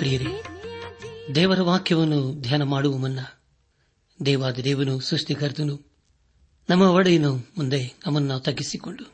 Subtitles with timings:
[0.00, 0.42] ಪ್ರಿಯರೇ,
[1.34, 3.18] ದೇವರ ವಾಕ್ಯವನ್ನು ಧ್ಯಾನ ಮಾಡುವ ಮುನ್ನ
[4.26, 5.90] ದೇವಾದ ದೇವನು, ಸೃಷ್ಟಿಕರ್ತನು,
[6.70, 9.04] ನಮ್ಮ ಒಡೆಯನು ಮುಂದೆ ನಮ್ಮನ್ನು ತಗ್ಗಿಸಿಕೊಂಡು,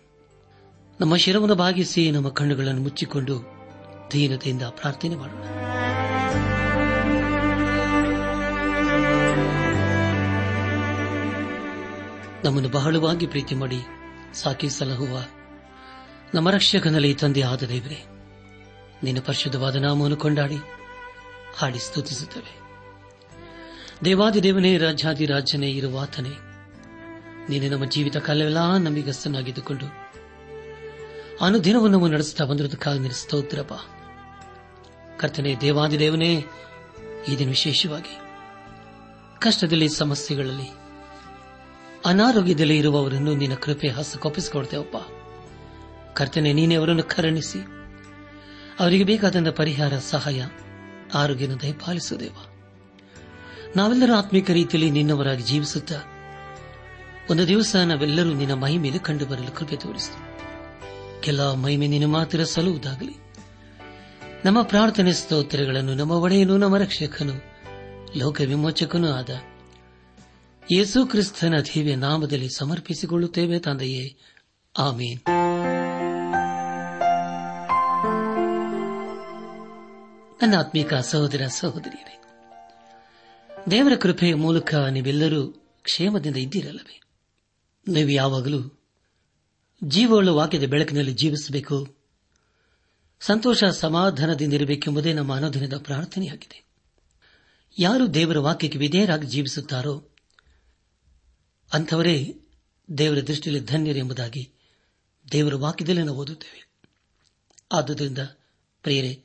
[1.00, 3.44] ನಮ್ಮ ಶಿರವನ್ನು ಭಾಗಿಸಿ ನಮ್ಮ ಕಣ್ಣುಗಳನ್ನು ಮುಚ್ಚಿಕೊಂಡು
[4.12, 5.42] ದೀನತೆಯಿಂದ ಪ್ರಾರ್ಥನೆ ಮಾಡೋಣ.
[12.44, 13.78] ನಮ್ಮನ್ನು ಬಹಳವಾಗಿ ಪ್ರೀತಿ ಮಾಡಿ
[14.34, 15.24] ಸಾಕಿ ಸಲಹುವ
[16.34, 18.16] ನಮ್ಮ ರಕ್ಷಕನಲ್ಲಿ ತಂದೆ ಆದ ದೇವರೇ
[19.03, 20.59] ನಿನ್ನ ಪರಿಶುದ್ಧವಾದ ನಾಮವನ್ನು ಕೊಂಡಾಡಿ,
[21.57, 22.53] ಹಾಡಿ ಸ್ತುತಿಸುತ್ತವೆ.
[24.04, 26.34] ದೇವಾದಿ ದೇವನೇ ರಾಜ್ಯಾದಿ ರಾಜ್ಯನೇ ಇರುವಾತನೇ
[27.48, 29.87] ನೀನೆ ನಮ್ಮ ಜೀವಿತ ಕಾಲವೆಲ್ಲ ನಮಿಗಸ್ತನಾಗಿದ್ದುಕೊಂಡು
[31.45, 33.72] ಅನುದಿನವನ್ನು ನಾವು ನಡೆಸುತ್ತಾ ಬಂದಿರುವುದಕ್ಕಾಗಿ ನಿನ್ನ
[35.21, 36.33] ಕರ್ತನೆ ದೇವಾದಿ ದೇವನೇ
[37.31, 38.15] ಈ ದಿನ ವಿಶೇಷವಾಗಿ,
[39.41, 40.69] ಕಷ್ಟದಲ್ಲಿ, ಸಮಸ್ಯೆಗಳಲ್ಲಿ,
[42.04, 44.97] ಅನಾರೋಗ್ಯದಲ್ಲಿ ಇರುವವರನ್ನು ನಿನ್ನ ಕೃಪೆ ಹಸ್ತಕ್ಕೊಪ್ಪಿಸಿಕೊಡ್ತೇವಪ್ಪ
[46.16, 47.60] ಕರ್ತನೆ, ನೀನೇ ಅವರನ್ನು ಕರುಣಿಸಿ
[48.80, 50.44] ಅವರಿಗೆ ಬೇಕಾದಂಥ ಪರಿಹಾರ, ಸಹಾಯ
[51.14, 52.32] ಆರೋಗ್ಯನ ದಯಪಾಲಿಸುವುದೇವ
[53.76, 55.94] ನಾವೆಲ್ಲರೂ ಆತ್ಮಿಕ ರೀತಿಯಲ್ಲಿ ನಿನ್ನವರಾಗಿ ಜೀವಿಸುತ್ತಾ
[57.30, 60.36] ಒಂದು ದಿವಸ ನಾವೆಲ್ಲರೂ ನಿನ್ನ ಮಹಿಮೆಯಲ್ಲಿ ಕಂಡು ಬರಲು ಕೃಪೆ ತೋರಿಸಿತು
[61.22, 63.14] ಕೆಲ ಮಹಿಮೆ ನಿನ್ನ ಮಾತ್ರ ಸಲ್ಲುವುದಾಗಲಿ.
[64.44, 67.34] ನಮ್ಮ ಪ್ರಾರ್ಥನೆ ಸ್ತೋತ್ರಗಳನ್ನು, ನಮ್ಮ ಒಡೆಯನು, ನಮ್ಮ ರಕ್ಷಕನು,
[68.18, 69.30] ಲೋಕ ವಿಮೋಚಕನೂ ಆದ
[70.72, 74.16] ಯೇಸು ಕ್ರಿಸ್ತನ ದೇವಿಯ ನಾಮದಲ್ಲಿ ಸಮರ್ಪಿಸಿಕೊಳ್ಳುತ್ತೇವೆ ತಂದೆಯೇ.
[74.78, 75.46] ಆಮೀನ್.
[80.42, 82.22] ನನ್ನ ಆತ್ಮೀಕ ಸಹೋದರ ಸಹೋದರಿಯರೇ,
[83.71, 85.48] ದೇವರ ಕೃಪೆಯ ಮೂಲಕ ನೀವೆಲ್ಲರೂ
[85.83, 87.00] ಕ್ಷೇಮದಿಂದ ಇದ್ದೀರಲ್ಲವೇ?
[87.88, 88.80] ನೀವು ಯಾವಾಗಲೂ
[89.84, 91.97] ಜೀವವುಳ್ಳ ವಾಕ್ಯದ ಬೆಳಕಿನಲ್ಲಿ ಜೀವಿಸಬೇಕು,
[93.21, 96.66] ಸಂತೋಷ ಸಮಾಧಾನದಿಂದಿರಬೇಕೆಂಬುದೇ ನಮ್ಮ ಅನುದಿನದ ಪ್ರಾರ್ಥನೆಯಾಗಿದೆ.
[97.78, 100.09] ಯಾರು ದೇವರ ವಾಕ್ಯಕ್ಕೆ ವಿಧೇಯರಾಗಿ ಜೀವಿಸುತ್ತಾರೋ,
[101.72, 102.41] ಅಂಥವರೇ
[102.98, 104.53] ದೇವರ ದೃಷ್ಟಿಯಲ್ಲಿ ಧನ್ಯರು ಎಂಬುದಾಗಿ
[105.33, 106.68] ದೇವರ ವಾಕ್ಯದಲ್ಲಿ ನಾವು ಓದುತ್ತೇವೆ.
[107.72, 108.18] ಆದುದರಿಂದ
[108.83, 109.24] ಪ್ರಿಯರೇ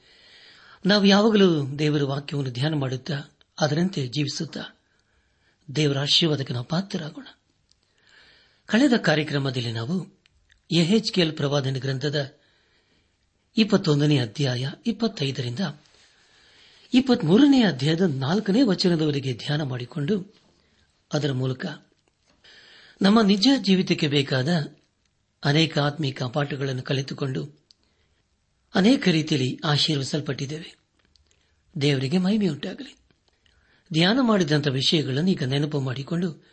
[0.86, 4.78] ನಾವು ಯಾವಾಗಲೂ ದೇವರ ವಾಕ್ಯವನ್ನು ಧ್ಯಾನ ಮಾಡುತ್ತಾ ಅದರಂತೆ ಜೀವಿಸುತ್ತಾ
[5.76, 7.26] ದೇವರ ಆಶೀರ್ವಾದಕ್ಕೆ ನಾವು ಪಾತ್ರರಾಗೋಣ.
[8.66, 10.08] ಕಳೆದ ಕಾರ್ಯಕ್ರಮದಲ್ಲಿ ನಾವು
[10.72, 12.38] ಎಹೆಚ್ಕೆಎಲ್ ಪ್ರವಾದನ ಗ್ರಂಥದ
[13.58, 15.60] ಇಪ್ಪತ್ತೊಂದನೇ ಅಧ್ಯಾಯ ಇಪ್ಪತ್ತೈದರಿಂದ
[16.94, 20.36] ಇಪ್ಪತ್ಮೂರನೇ ಅಧ್ಯಾಯದ ನಾಲ್ಕನೇ ವಚನದವರೆಗೆ ಧ್ಯಾನ ಮಾಡಿಕೊಂಡು
[21.14, 21.66] ಅದರ ಮೂಲಕ
[23.02, 24.48] ನಮ್ಮ ನಿಜ ಜೀವಿತಕ್ಕೆ ಬೇಕಾದ
[25.44, 27.61] ಅನೇಕ ಆತ್ಮೀಕ ಪಾಠಗಳನ್ನು ಕಲಿತುಕೊಂಡು
[28.76, 30.76] ಅನೇಕ ರೀತಿಯಲ್ಲಿ ಆಶೀರ್ವಿಸಲ್ಪಟ್ಟಿದ್ದೇವೆ.
[31.82, 32.98] ದೇವರಿಗೆ ಮಹಿಮೆಯುಂಟಾಗಲಿ.
[33.94, 36.46] ಧ್ಯಾನ ಮಾಡಿದಂಥ ವಿಷಯಗಳನ್ನು ಈಗ ನೆನಪು ಮಾಡಿಕೊಂಡು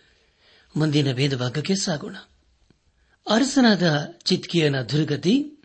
[0.76, 2.16] ಮುಂದಿನ ವೇದಭಾಗಕ್ಕೆ ಸಾಗೋಣ.
[3.30, 5.62] ಅರಸನಾದ ಚಿತ್ಕಿಯನ ದುರ್ಗತಿ,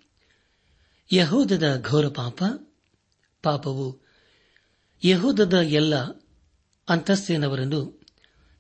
[1.12, 2.44] ಯಹೋದದ ಘೋರ ಪಾಪ,
[3.44, 4.04] ಪಾಪವು
[5.06, 5.96] ಯಹೋದದ ಎಲ್ಲ
[6.90, 8.06] ಅಂತಸ್ತಿನವರನ್ನು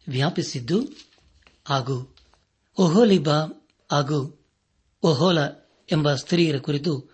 [0.07, 0.87] ವ್ಯಾಪಿಸಿದ್ದು
[1.65, 2.15] ಹಾಗೂ
[2.77, 4.45] ಒಹೋಲಿಬಾ ಹಾಗೂ
[5.03, 5.39] ಒಹೋಲ
[5.91, 7.12] ಎಂಬ ಸ್ತ್ರೀಯರ ಕುರಿತು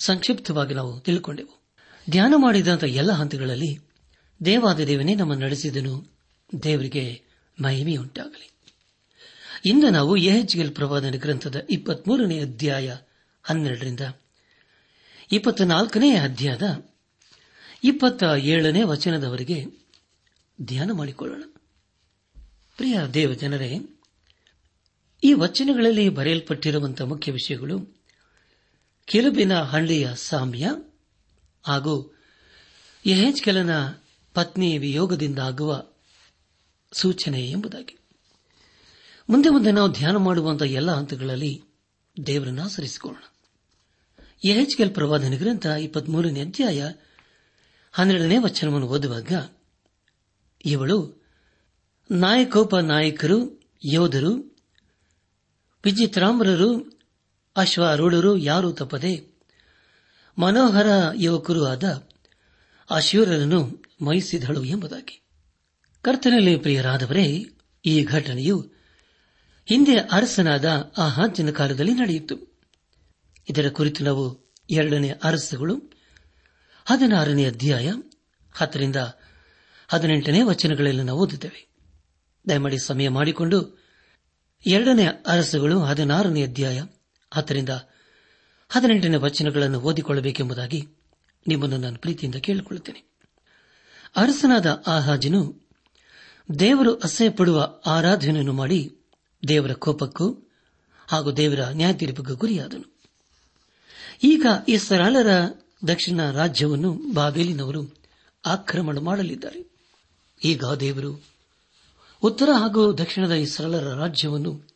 [0.00, 1.60] ಸಂಕ್ಷಿಪ್ತವಾಗಿ ನಾವು ತಿಳ್ಕೊಂಡೆವು.
[2.10, 3.78] ಧ್ಯಾನ ಮಾಡಿದಂಥ ಎಲ್ಲ ಹಂತಗಳಲ್ಲಿ
[4.44, 6.12] ದೇವಾದ ದೇವನೇ ನಮ್ಮ ನಡೆಸಿದನು.
[6.62, 7.22] ದೇವರಿಗೆ
[7.62, 8.50] ಮಹಿಮೆಯುಂಟಾಗಲಿ.
[9.64, 12.96] ಇಂದು ನಾವು ಎಲ್ ಪ್ರವಾದನ ಗ್ರಂಥದ ಇಪ್ಪತ್ಮೂರನೇ ಅಧ್ಯಾಯ
[13.42, 14.00] ಹನ್ನೆರಡರಿಂದ
[15.32, 16.84] ಇಪ್ಪತ್ನಾಲ್ಕನೇ ಅಧ್ಯಾಯದ
[17.84, 19.66] ಇಪ್ಪತ್ತ ಏಳನೇ ವಚನದವರೆಗೆ
[20.62, 21.42] ಧ್ಯಾನ ಮಾಡಿಕೊಳ್ಳೋಣ.
[22.76, 23.78] ಪ್ರಿಯ ದೇವ ಜನರೇ
[25.24, 27.99] ಈ ವಚನಗಳಲ್ಲಿ ಬರೆಯಲ್ಪಟ್ಟಿರುವಂತಹ ಮುಖ್ಯ ವಿಷಯಗಳು
[29.10, 30.70] ಕೆಲಬಿನ ಹಳ್ಳಿಯ ಸಾಮ್ಯ
[31.62, 32.18] ಹಾಗೂ
[33.06, 33.70] ಯಹೆಜ್ಕೆಲನ
[34.34, 35.86] ಪತ್ನಿ ವಿಯೋಗದಿಂದಾಗುವ
[36.92, 37.98] ಸೂಚನೆ ಎಂಬುದಾಗಿ.
[39.30, 41.62] ಮುಂದೆ ಮುಂದೆ ನಾವು ಧ್ಯಾನ ಮಾಡುವಂತಹ ಎಲ್ಲ ಹಂತಗಳಲ್ಲಿ
[42.26, 43.22] ದೇವರನ್ನು ಆಚರಿಸಿಕೊಳ್ಳೋಣ.
[44.44, 46.92] ಯಹೆಚ್ಕೆಲ್ ಪ್ರವಾದನ ಗ್ರಂಥ ಇಪ್ಪತ್ಮೂರನೇ ಅಧ್ಯಾಯ
[47.92, 49.32] ಹನ್ನೆರಡನೇ ವಚನವನ್ನು ಓದುವಾಗ,
[50.64, 51.26] ಇವಳು
[52.10, 54.56] ನಾಯಕೋಪ ನಾಯಕರು ಯೋಧರು
[55.84, 56.99] ವಿಚಿತ್ರಾಂಬರರು
[57.56, 59.30] ಅಶ್ವಾರೂಢರು ಯಾರೂ ತಪ್ಪದೆ
[60.38, 62.08] ಮನೋಹರ ಯುವಕರು ಆದ
[62.90, 65.26] ಅಶ್ವರರನ್ನು ಮೈಸಿದಳು ಎಂಬುದಾಗಿ.
[66.02, 67.46] ಕರ್ತನಲ್ಲಿ ಪ್ರಿಯರಾದವರೇ,
[67.84, 68.72] ಈ ಘಟನೆಯು
[69.66, 72.58] ಹಿಂದೆ ಅರಸನಾದ ಆ ಹಾಂಚಿನ ಕಾಲದಲ್ಲಿ ನಡೆಯಿತು.
[73.50, 75.76] ಇದರ ಕುರಿತು ನಾವು ಎರಡನೇ ಅರಸುಗಳು,
[76.88, 77.92] ಹದಿನಾರನೇ ಅಧ್ಯಾಯ,
[78.52, 78.96] ಹತ್ತರಿಂದ
[79.88, 81.68] ಹದಿನೆಂಟನೇ ವಚನಗಳಲ್ಲಿ ನಾವು ಓದುತ್ತೇವೆ.
[82.48, 83.78] ದಯಮಾಡಿ ಸಮಯ ಮಾಡಿಕೊಂಡು
[84.66, 86.82] ಎರಡನೇ ಅರಸುಗಳು, ಹದಿನಾರನೇ ಅಧ್ಯಾಯ
[87.34, 87.68] ಹತ್ತರಿಂದ
[88.68, 90.88] ಹದಿನೆಂಟನೇ ವಚನಗಳನ್ನು ಓದಿಕೊಳ್ಳಬೇಕೆಂಬುದಾಗಿ
[91.46, 93.10] ನಿಮ್ಮನ್ನು ನಾನು ಪ್ರೀತಿಯಿಂದ ಕೇಳಿಕೊಳ್ಳುತ್ತೇನೆ.
[94.16, 95.70] ಅರಸನಾದ ಆಹಾಜನು
[96.58, 98.96] ದೇವರು ಅಸಹ್ಯಪಡುವ ಆರಾಧನೆಯನ್ನು ಮಾಡಿ
[99.48, 100.48] ದೇವರ ಕೋಪಕ್ಕೂ
[101.08, 102.96] ಹಾಗೂ ದೇವರ ನ್ಯಾಯತೀರ್ಪಿಗೂ ಗುರಿಯಾದನು.
[104.22, 105.26] ಈಗ ಈ ಸರಳರ
[105.86, 107.94] ದಕ್ಷಿಣ ರಾಜ್ಯವನ್ನು ಬಾಬೇಲಿನವರು
[108.46, 109.70] ಆಕ್ರಮಣ ಮಾಡಲಿದ್ದಾರೆ.
[110.44, 111.22] ಈಗ ದೇವರು
[112.22, 114.68] ಉತ್ತರ ಹಾಗೂ ದಕ್ಷಿಣದ ಈ ಸರಳರ ರಾಜ್ಯವನ್ನು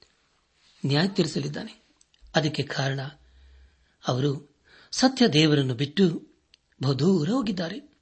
[0.87, 1.84] ನ್ಯಾಯ ತೀರಿಸಲಿದ್ದಾನೆ
[2.35, 3.01] ಅದಕ್ಕೆ ಕಾರಣ,
[4.09, 4.55] ಅವರು
[4.93, 6.27] ಸತ್ಯ ದೇವರನ್ನು ಬಿಟ್ಟು
[6.83, 7.95] ಬಹುದೂರ ಹೋಗಿದ್ದಾರೆ.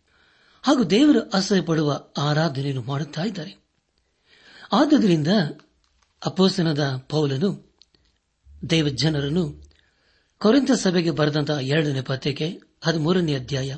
[0.62, 3.56] ಹಾಗೂ ದೇವರು ಅಸಹ್ಯಪಡುವ ಆರಾಧನೆಯನ್ನು ಮಾಡುತ್ತಾ ಇದ್ದಾರೆ.
[4.72, 5.28] ಆದುದರಿಂದ
[6.26, 7.78] ಅಪೋಸನದ ಪೌಲನು
[8.70, 9.72] ದೇವಜನರನ್ನು
[10.38, 13.76] ಕೊರೆಂತ ಸಭೆಗೆ ಬರೆದಂತಹ ಎರಡನೇ ಪತ್ರಿಕೆ ಹದಿಮೂರನೇ ಅಧ್ಯಾಯ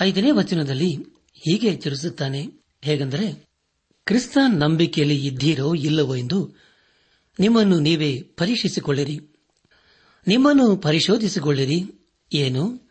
[0.00, 0.96] ಐದನೇ ವಚನದಲ್ಲಿ
[1.34, 2.48] ಹೀಗೆ ಎಚ್ಚರಿಸುತ್ತಾನೆ
[2.82, 3.48] ಹೇಗೆಂದರೆ,
[4.06, 6.54] ಕ್ರಿಸ್ತ ನಂಬಿಕೆಯಲ್ಲಿ ಇದ್ದೀರೋ ಇಲ್ಲವೋ ಎಂದು
[7.40, 9.31] ನಿಮ್ಮನ್ನು ನೀವೇ ಪರೀಕ್ಷಿಸಿಕೊಳ್ಳಿರಿ.
[10.26, 11.84] ನಿಮ್ಮನ್ನು ಪರಿಶೋಧಿಸಿಕೊಳ್ಳಿರಿ.
[12.32, 12.90] ಏನು?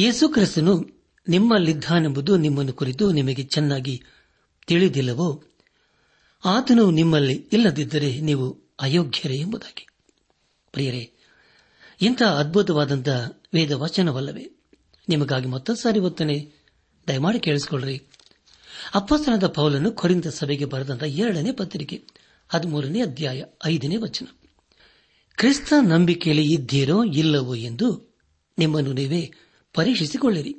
[0.00, 0.84] ಯೇಸುಕ್ರಿಸ್ತನು
[1.28, 4.02] ನಿಮ್ಮಲ್ಲಿದ್ದಾನೆಂಬುದು ನಿಮ್ಮನ್ನು ಕುರಿತು ನಿಮಗೆ ಚೆನ್ನಾಗಿ
[4.66, 5.44] ತಿಳಿದಿಲ್ಲವೋ?
[6.44, 9.86] ಆತನು ನಿಮ್ಮಲ್ಲಿ ಇಲ್ಲದಿದ್ದರೆ ನೀವು ಅಯೋಗ್ಯರೇ ಎಂಬುದಾಗಿ.
[10.72, 11.12] ಪ್ರಿಯರೇ,
[12.00, 13.08] ಇಂಥ ಅದ್ಭುತವಾದಂಥ
[13.54, 14.50] ವೇದ ವಚನವಲ್ಲವೇ
[15.08, 16.52] ನಿಮಗಾಗಿ ಮತ್ತೊಂದು ಸಾರಿ ಒತ್ತನೆ.
[17.08, 18.02] ದಯಮಾಡಿ ಕೇಳಿಸಿಕೊಳ್ಳ್ರಿ.
[18.94, 22.04] ಅಪ್ಪಸ್ತನದ ಪೌಲನ್ನು ಕೊರಿಂದ ಸಭೆಗೆ ಬರೆದಂತಹ ಎರಡನೇ ಪತ್ರಿಕೆ,
[22.48, 24.26] ಹದಿಮೂರನೇ ಅಧ್ಯಾಯ, ಐದನೇ ವಚನ.
[25.36, 28.18] ಕ್ರಿಸ್ತ ನಂಬಿಕೆಯಲ್ಲಿ ಇದ್ದೀರೋ ಇಲ್ಲವೋ ಎಂದು
[28.58, 29.32] ನಿಮ್ಮನ್ನು ನೀವೇ
[29.74, 30.56] ಪರೀಕ್ಷಿಸಿಕೊಳ್ಳಿರಿ.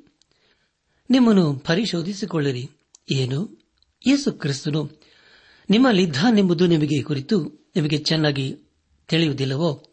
[1.09, 2.69] ನಿಮ್ಮನ್ನು ಪರಿಶೋಧಿಸಿಕೊಳ್ಳಿರಿ.
[3.11, 3.63] ಏನು?
[4.07, 4.91] ಯೇಸು ಕ್ರಿಸ್ತನು
[5.69, 8.57] ನಿಮ್ಮಲ್ಲಿದ್ದಾನೆಂಬುದು ನಿಮಗೆ ಕುರಿತು ನಿಮಗೆ ಚೆನ್ನಾಗಿ
[9.07, 9.89] ತಿಳಿಯುವುದಿಲ್ಲವೋ?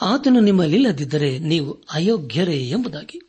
[0.00, 3.20] ಆತನು ನಿಮ್ಮಲ್ಲಿಲ್ಲದಿದ್ದರೆ ನೀವು ಅಯೋಗ್ಯರೇ ಎಂಬುದಾಗಿ.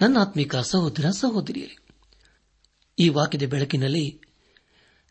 [0.00, 1.76] ನನ್ನ ಆತ್ಮಿಕ ಸಹೋದರ ಸಹೋದರಿಯರೇ,
[2.98, 4.20] ಈ ವಾಕ್ಯದ ಬೆಳಕಿನಲ್ಲಿ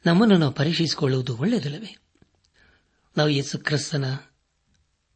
[0.06, 2.03] ನಮ್ಮನ್ನು ನಾವು ಪರೀಕ್ಷಿಸಿಕೊಳ್ಳುವುದು ಒಳ್ಳೆಯದಲ್ಲವೇ?
[3.18, 4.16] ನಾವು ಯೇಸು ಕ್ರಿಸ್ತನ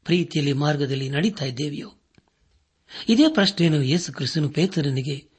[0.03, 1.93] ಪ್ರೀತಿಯಲ್ಲಿ ಮಾರ್ಗದಲ್ಲಿ ನಡೀತಾ ಇದ್ದೇವೆಯೋ?
[3.09, 5.29] ಇದೇ ಪ್ರಶ್ನೆಯನ್ನು ಯೇಸು ಕ್ರಿಸ್ತನು ಪೇತರನಿಗೆ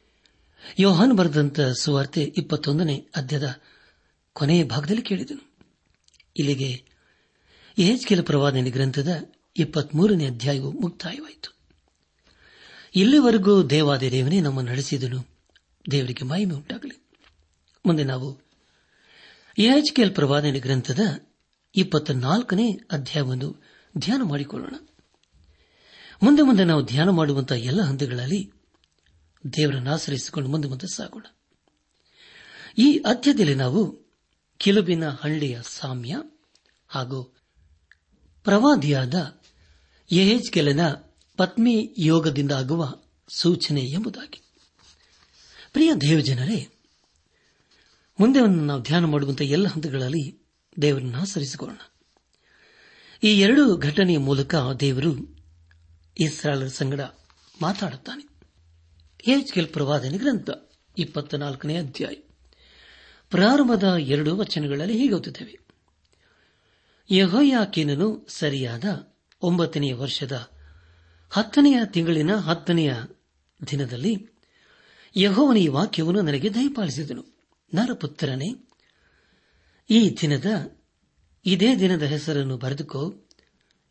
[0.78, 3.60] ಯೋಹಾನ್ ಬರೆದಂತ ಸುವಾರ್ತೆ ಇಪ್ಪತ್ತೊಂದನೇ ಅಧ್ಯದ
[4.32, 5.58] ಕೊನೆಯ ಭಾಗದಲ್ಲಿ ಕೇಳಿದನು.
[6.36, 6.82] ಇಲ್ಲಿಗೆ
[7.78, 11.58] ಯಹಜ್ಕೆಲ ಪ್ರವಾದನೆ ಗ್ರಂಥದ ಇಪ್ಪತ್ಮೂರನೇ ಅಧ್ಯಾಯವು ಮುಕ್ತಾಯವಾಯಿತು.
[12.94, 15.26] ಇಲ್ಲಿವರೆಗೂ ದೇವಾದಿ ದೇವನೇ ನಮ್ಮ ನಡೆಸಿದನು.
[15.90, 17.02] ದೇವರಿಗೆ ಮಹಿಮೆ ಉಂಟಾಗಲಿ.
[17.86, 18.40] ಮುಂದೆ ನಾವು
[19.58, 21.00] ಯಹಜ್ಕೆಲ್ ಪ್ರವಾದನೆ ಗ್ರಂಥದ
[21.78, 23.64] ಇಪ್ಪತ್ತ ನಾಲ್ಕನೇ ಅಧ್ಯಾಯವನ್ನು
[23.98, 24.74] ಧ್ಯಾನ ಮಾಡಿಕೊಳ್ಳೋಣ.
[26.22, 28.52] ಮುಂದೆ ಮುಂದೆ ನಾವು ಧ್ಯಾನ ಮಾಡುವಂತಹ ಎಲ್ಲ ಹಂತಗಳಲ್ಲಿ
[29.52, 31.22] ದೇವರನ್ನು ಆಶ್ರಯಿಸಿಕೊಂಡು ಮುಂದೆ ಮುಂದೆ ಸಾಗೋಣ.
[32.78, 34.06] ಈ ಅಧ್ಯದಲ್ಲಿ ನಾವು
[34.58, 36.22] ಕಿಲುಬಿನ ಹಳ್ಳಿಯ ಸಾಮ್ಯ
[36.88, 37.36] ಹಾಗೂ
[38.44, 39.40] ಪ್ರವಾದಿಯಾದ
[40.12, 40.80] ಯಹೆಜ್ಕೆಲನ
[41.36, 42.94] ಪತ್ನಿ ಯೋಗದಿಂದ ಆಗುವ
[43.28, 44.42] ಸೂಚನೆ ಎಂಬುದಾಗಿ.
[45.72, 46.68] ಪ್ರಿಯ ದೇವಜನರೇ,
[48.20, 50.47] ಮುಂದೆ ನಾವು ಧ್ಯಾನ ಮಾಡುವಂತಹ ಎಲ್ಲ ಹಂತಗಳಲ್ಲಿ
[50.82, 51.78] ದೇವರನ್ನು ಸರಿಸಿಕೊಳ್ಳೋಣ
[53.22, 55.36] ಈ ಎರಡು ಘಟನೆಯ ಮೂಲಕ ದೇವರು
[56.20, 57.00] ಇಸ್ರಾಲರ ಸಂಗಡ
[57.62, 58.28] ಮಾತಾಡುತ್ತಾನೆ.
[59.22, 60.50] ಹೆಚ್ಕೆಲ್ ಪ್ರವಾದನೆ ಗ್ರಂಥ
[60.98, 62.14] ಇಪ್ಪತ್ತ ನಾಲ್ಕನೇ ಅಧ್ಯಾಯ.
[63.30, 65.58] ಪ್ರಾರಂಭದ ಎರಡು ವಚನಗಳಲ್ಲಿ ಹೀಗೆ ಓದುತ್ತೇವೆ.
[67.10, 68.84] ಯಹೋಯಾಕೀನನು ಸರಿಯಾದ
[69.42, 70.50] ಒಂಬತ್ತನೆಯ ವರ್ಷದ
[71.30, 72.94] ಹತ್ತನೆಯ ತಿಂಗಳಿನ ಹತ್ತನೆಯ
[73.70, 74.28] ದಿನದಲ್ಲಿ
[75.16, 77.24] ಯಹೋವನ ಈ ವಾಕ್ಯವನ್ನು ನನಗೆ ದಯಪಾಲಿಸಿದನು.
[77.74, 78.67] ನರಪುತ್ರನೇ
[79.90, 80.76] ಈ ದಿನದ,
[81.46, 83.14] ಇದೇ ದಿನದ ಹೆಸರನ್ನು ಬರೆದುಕೋ.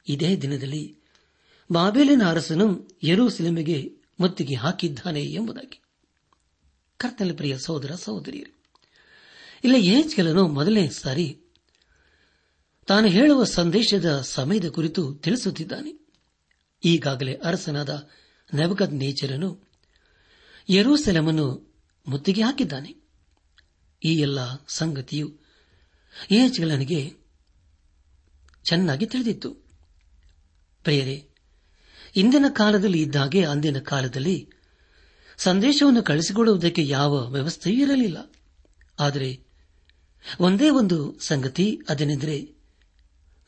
[0.07, 0.97] ಇದೇ ದಿನದಲ್ಲಿ
[1.71, 5.81] ಬಾಬೇಲಿನ ಅರಸನು ಯರೂಸಲೇಮಿಗೆ ಮುತ್ತಿಗೆ ಹಾಕಿದ್ದಾನೆ ಎಂಬುದಾಗಿ.
[6.97, 8.57] ಕರ್ತನ ಪ್ರಿಯ ಸಹೋದರ, ಸಹೋದರಿಯರು,
[9.63, 11.39] ಇಲ್ಲ ಏಜ್ಗೆಲನು ಮೊದಲನೇ ಸಾರಿ
[12.87, 16.07] ತಾನು ಹೇಳುವ ಸಂದೇಶದ ಸಮಯದ ಕುರಿತು ತಿಳಿಸುತ್ತಿದ್ದಾನೆ.
[16.83, 18.09] ಈಗಾಗಲೇ ಅರಸನಾದ
[18.53, 19.67] ನವಗದ್ ನೇಚರನು
[20.69, 21.75] ಯರೂಸೆಲಮನ್ನು
[22.07, 22.95] ಮುತ್ತಿಗೆ ಹಾಕಿದ್ದಾನೆ.
[24.05, 25.46] ಈ ಎಲ್ಲ ಸಂಗತಿಯು
[26.31, 27.13] ಏಜ್ಗಳನಿಗೆ
[28.63, 29.51] ಚೆನ್ನಾಗಿ ತಿಳಿದಿತ್ತು.
[30.83, 31.29] ಪ್ರಿಯರೇ,
[32.15, 34.49] ಇಂದಿನ ಕಾಲದಲ್ಲಿ ಇದ್ದಾಗೆ ಅಂದಿನ ಕಾಲದಲ್ಲಿ
[35.37, 38.31] ಸಂದೇಶವನ್ನು ಕಳಿಸಿಕೊಡುವುದಕ್ಕೆ ಯಾವ ವ್ಯವಸ್ಥೆಯೂ ಇರಲಿಲ್ಲ.
[38.99, 39.41] ಆದರೆ
[40.39, 42.55] ಒಂದೇ ಒಂದು ಸಂಗತಿ ಅದೇನೆಂದರೆ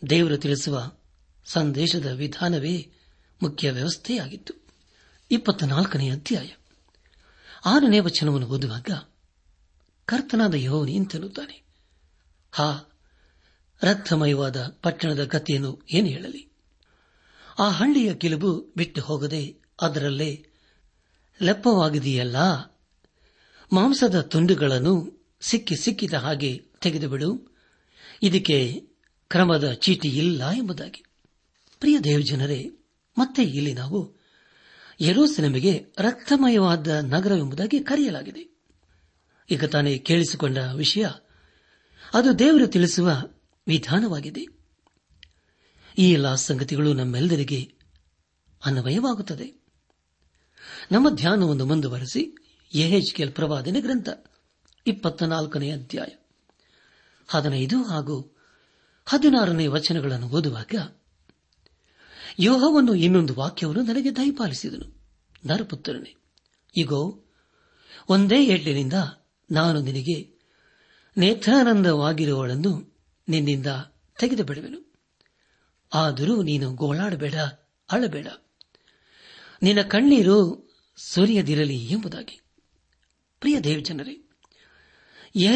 [0.09, 0.91] ದೇವರು ತಿಳಿಸುವ
[1.45, 2.91] ಸಂದೇಶದ ವಿಧಾನವೇ
[3.43, 4.53] ಮುಖ್ಯ ವ್ಯವಸ್ಥೆಯಾಗಿತ್ತು.
[5.31, 6.49] ಇಪ್ಪತ್ತ ನಾಲ್ಕನೇ ಅಧ್ಯಾಯ.
[7.65, 8.89] ಆರನೇ ವಚನವನ್ನು ಓದುವಾಗ
[10.05, 11.68] ಕರ್ತನಾದ ಯೋವನಿ ಇಂತೆನ್ನುತ್ತಾನೆ.
[12.51, 12.89] ಹಾ,
[13.83, 16.51] ರಕ್ತಮಯವಾದ ಪಟ್ಟಣದ ಗತಿಯನ್ನು ಏನು ಹೇಳಲಿ?
[17.59, 20.45] ಆ ಹಳ್ಳಿಯ ಕಿಲುಬು ಬಿಟ್ಟು ಹೋಗದೆ ಅದರಲ್ಲೇ
[21.41, 22.35] ಲೆಪ್ಪವಾಗಿದೆಯಲ್ಲ?
[23.73, 27.57] ಮಾಂಸದ ತುಂಡುಗಳನ್ನು ಸಿಕ್ಕಿ ಸಿಕ್ಕಿದ ಹಾಗೆ ತೆಗೆದುಬಿಡು.
[28.23, 28.83] ಇದಕ್ಕೆ
[29.29, 31.03] ಕ್ರಮದ ಚೀಟಿ ಇಲ್ಲ ಎಂಬುದಾಗಿ.
[31.79, 32.71] ಪ್ರಿಯ ದೇವಜನರೇ,
[33.17, 34.15] ಮತ್ತೆ ಇಲ್ಲಿ ನಾವು
[35.01, 38.57] ಯರೂಸೆಲೆಮಿಗೆ ರಕ್ತಮಯವಾದ ನಗರವೆಂಬುದಾಗಿ ಕರೆಯಲಾಗಿದೆ.
[39.49, 41.05] ಈಗ ತಾನೇ ಕೇಳಿಸಿಕೊಂಡ ವಿಷಯ
[42.13, 43.11] ಅದು ದೇವರು ತಿಳಿಸುವ
[43.67, 44.45] ವಿಧಾನವಾಗಿದೆ.
[45.97, 47.73] ಈ ಎಲ್ಲ ಸಂಗತಿಗಳು ನಮ್ಮೆಲ್ಲರಿಗೆ
[48.65, 49.61] ಅನ್ವಯವಾಗುತ್ತದೆ.
[50.91, 52.35] ನಮ್ಮ ಧ್ಯಾನವನ್ನು ಮುಂದುವರೆಸಿ
[52.75, 54.09] ಎಹೆಚ್ಕೆಲ್ ಪ್ರವಾದನೆ ಗ್ರಂಥ
[54.87, 56.07] ಇಪ್ಪತ್ತ ನಾಲ್ಕನೇ ಅಧ್ಯಾಯ,
[57.27, 58.37] ಹದಿನೈದು ಹಾಗೂ
[59.05, 60.75] ಹದಿನಾರನೇ ವಚನಗಳನ್ನು ಓದುವಾಗ
[62.39, 64.99] ಯೋಹವನ್ನು ಇನ್ನೊಂದು ವಾಕ್ಯವನ್ನು ನನಗೆ ದಯಪಾಲಿಸಿದನು.
[65.45, 66.15] ನರಪುತ್ರನೇ
[66.77, 67.25] ಈಗೋ
[68.09, 68.93] ಒಂದೇ ಏಟ್ಲಿನಿಂದ
[69.51, 70.38] ನಾನು ನಿನಗೆ
[71.19, 73.67] ನೇತ್ರಾನಂದವಾಗಿರುವವಳನ್ನು ನಿನ್ನಿಂದ
[74.19, 74.89] ತೆಗೆದು ಬಿಡುವೆನು
[75.93, 77.33] ಆದರೂ ನೀನು ಗೋಳಾಡಬೇಡ,
[77.91, 78.27] ಅಳಬೇಡ.
[79.61, 82.41] ನಿನ್ನ ಕಣ್ಣೀರು ಸುರಿಯದಿರಲಿ ಎಂಬುದಾಗಿ.
[83.39, 84.21] ಪ್ರಿಯ ದೇವಜನರೇ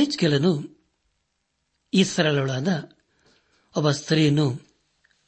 [0.05, 0.81] ಕೆಲನು
[1.93, 2.91] ಈ ಸರಳಳಾದ
[3.77, 4.61] ಒಬ್ಬ ಸ್ತ್ರೀಯನ್ನು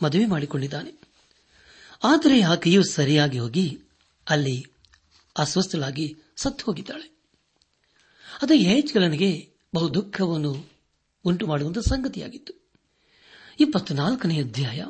[0.03, 1.01] ಮದುವೆ ಮಾಡಿಕೊಂಡಿದ್ದಾನೆ.
[2.03, 3.81] ಆದರೆ ಆಕೆಯು ಸರಿಯಾಗಿ ಹೋಗಿ
[4.29, 4.65] ಅಲ್ಲಿ
[5.37, 7.21] ಅಸ್ವಸ್ಥಳಾಗಿ ಸತ್ತು ಹೋಗಿದ್ದಾಳೆ
[8.41, 10.69] ಅದು ಯಹೆಚ್ಕೆಲನಿಗೆ ಬಹು ದುಃಖವನ್ನು
[11.25, 12.53] ಉಂಟು ಮಾಡುವಂತಹ ಸಂಗತಿಯಾಗಿತ್ತು.
[13.59, 14.81] ಇಪ್ಪತ್ನಾಲ್ಕನೇ ಅಧ್ಯಾಯ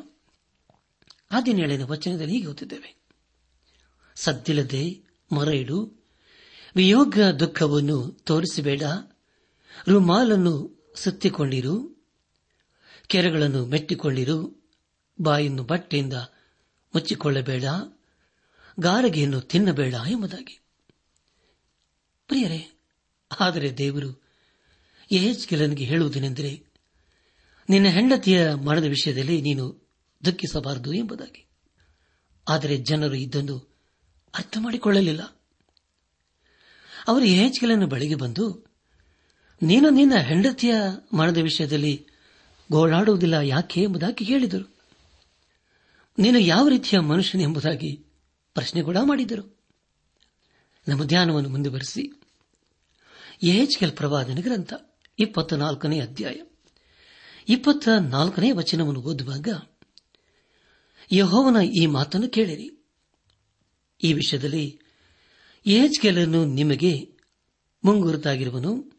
[1.32, 2.96] ಹದಿನೇಳನೇ ವಚನದಲ್ಲಿ ಹೀಗೆ ಓದಿದ್ದೇವೆ
[4.16, 5.92] ಸದ್ದಿಲ್ಲದೆ ಮರೈಡು
[6.76, 8.82] ವಿಯೋಗ ದುಃಖವನ್ನು ತೋರಿಸಬೇಡ,
[9.88, 12.04] ರುಮಾಲನ್ನು ಸುತ್ತಿಕೊಂಡಿರು,
[13.06, 14.68] ಕೆರೆಗಳನ್ನು ಮೆಟ್ಟಿಕೊಂಡಿರು
[15.20, 16.14] ಬಾಯನ್ನು ಬಟ್ಟೆಯಿಂದ
[16.94, 17.64] ಮುಚ್ಚಿಕೊಳ್ಳಬೇಡ,
[18.80, 20.60] ಗಾರಗೆಯನ್ನು ತಿನ್ನಬೇಡ ಎಂಬುದಾಗಿ.
[22.26, 22.78] ಪ್ರಿಯರೇ,
[23.40, 24.25] ಆದರೆ ದೇವರು
[25.12, 26.64] ಯಹೆಚ್ಕೆಲನಿಗೆ ಹೇಳುವುದೇನೆಂದರೆ,
[27.68, 29.88] ನಿನ್ನ ಹೆಂಡತಿಯ ಮರಣದ ವಿಷಯದಲ್ಲಿ ನೀನು
[30.24, 31.46] ದುಃಖಿಸಬಾರದು ಎಂಬುದಾಗಿ.
[32.48, 33.76] ಆದರೆ ಜನರು ಇದನ್ನು
[34.34, 35.22] ಅರ್ಥ ಮಾಡಿಕೊಳ್ಳಲಿಲ್ಲ
[37.08, 38.66] ಅವರು ಯಹೆಚ್ಕೆಲನ ಬಳಿಗೆ ಬಂದು,
[39.62, 40.74] ನೀನು ನಿನ್ನ ಹೆಂಡತಿಯ
[41.12, 42.06] ಮರಣದ ವಿಷಯದಲ್ಲಿ
[42.70, 44.76] ಗೋಳಾಡುವುದಿಲ್ಲ ಯಾಕೆ ಎಂಬುದಾಗಿ ಹೇಳಿದರು.
[46.18, 48.04] ನೀನು ಯಾವ ರೀತಿಯ ಮನುಷ್ಯನೆಂಬುದಾಗಿ
[48.54, 49.56] ಪ್ರಶ್ನೆ ಕೂಡ ಮಾಡಿದರು.
[50.88, 52.20] ನಮ್ಮ ಧ್ಯಾನವನ್ನು ಮುಂದುವರೆಸಿ
[53.42, 54.72] ಎಚ್ಕೆಲ್ ಪ್ರವಾದನ ಗ್ರಂಥ.
[55.18, 56.34] ಇಪ್ಪತ್ತ ನಾಲ್ಕನೇ ಅಧ್ಯಾಯ.
[57.48, 59.48] ಇಪ್ಪತ್ತ ನಾಲ್ಕನೇ ವಚನವನ್ನು ಓದುವಾಗ
[61.12, 62.84] ಯಹೋವನ ಈ ಮಾತನ್ನು ಕೇಳಿರಿ.
[64.02, 64.80] ಈ ವಿಷಯದಲ್ಲಿ
[65.66, 67.16] ಎಚ್ಕೆಲನ್ನು ನಿಮಗೆ
[67.84, 68.92] ಮುಂಗುರುತಾಗಿರುವನು,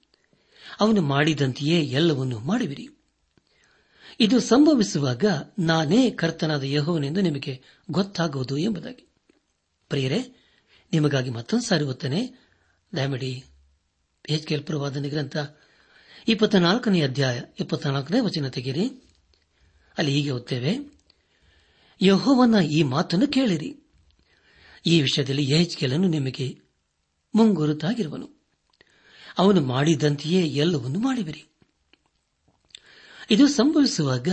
[0.79, 2.87] ಅವನು ಮಾಡಿದಂತೆಯೇ ಎಲ್ಲವನ್ನೂ ಮಾಡುವಿರಿ.
[4.19, 5.25] ಇದು ಸಂಭವಿಸುವಾಗ
[5.59, 9.07] ನಾನೇ ಕರ್ತನಾದ ಯಹೋವನೆಂದು ನಿಮಗೆ ಗೊತ್ತಾಗುವುದು ಎಂಬುದಾಗಿ.
[9.89, 10.35] ಪ್ರಿಯರೇ,
[10.93, 12.47] ನಿಮಗಾಗಿ ಮತ್ತೊಂದು ಸಾರಿ ಓದ್ತಾನೆ
[12.95, 13.43] ದಯಮಾಡಿ
[14.29, 15.37] ಎಚ್ಕೆಲ್ ಪ್ರವಾದನೆ ಗ್ರಂಥ
[16.27, 19.09] ಇಪ್ಪತ್ತ ನಾಲ್ಕನೇ ಅಧ್ಯಾಯ ಇಪ್ಪತ್ತ ನಾಲ್ಕನೇ ವಚನ ತೆಗೆಯಿರಿ.
[19.97, 20.77] ಅಲ್ಲಿ ಹೀಗೆ ಓದ್ತೇವೆ.
[22.01, 23.83] ಯಹೋವನ ಈ ಮಾತನ್ನು ಕೇಳಿರಿ.
[24.85, 26.59] ಈ ವಿಷಯದಲ್ಲಿ ಯಹೆಚ್ಕೆಲನ್ನು ನಿಮಗೆ
[27.35, 28.45] ಮುಂಗುರುತಾಗಿರುವನು.
[29.37, 31.45] ಅವನು ಮಾಡಿದಂತೆಯೇ ಎಲ್ಲವನ್ನೂ ಮಾಡುವಿರಿ
[33.31, 34.27] ಇದು ಸಂಭವಿಸುವಾಗ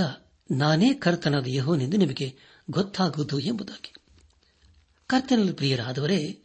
[0.50, 2.38] ನಾನೇ ಕರ್ತನಾದ ಯಹೋನೆಂದು ನಿಮಗೆ
[2.70, 3.94] ಗೊತ್ತಾಗುವುದು ಎಂಬುದಾಗಿ.
[5.06, 6.42] ಕರ್ತನಲ್ಲಿ ಪ್ರಿಯರಾದವರೇ,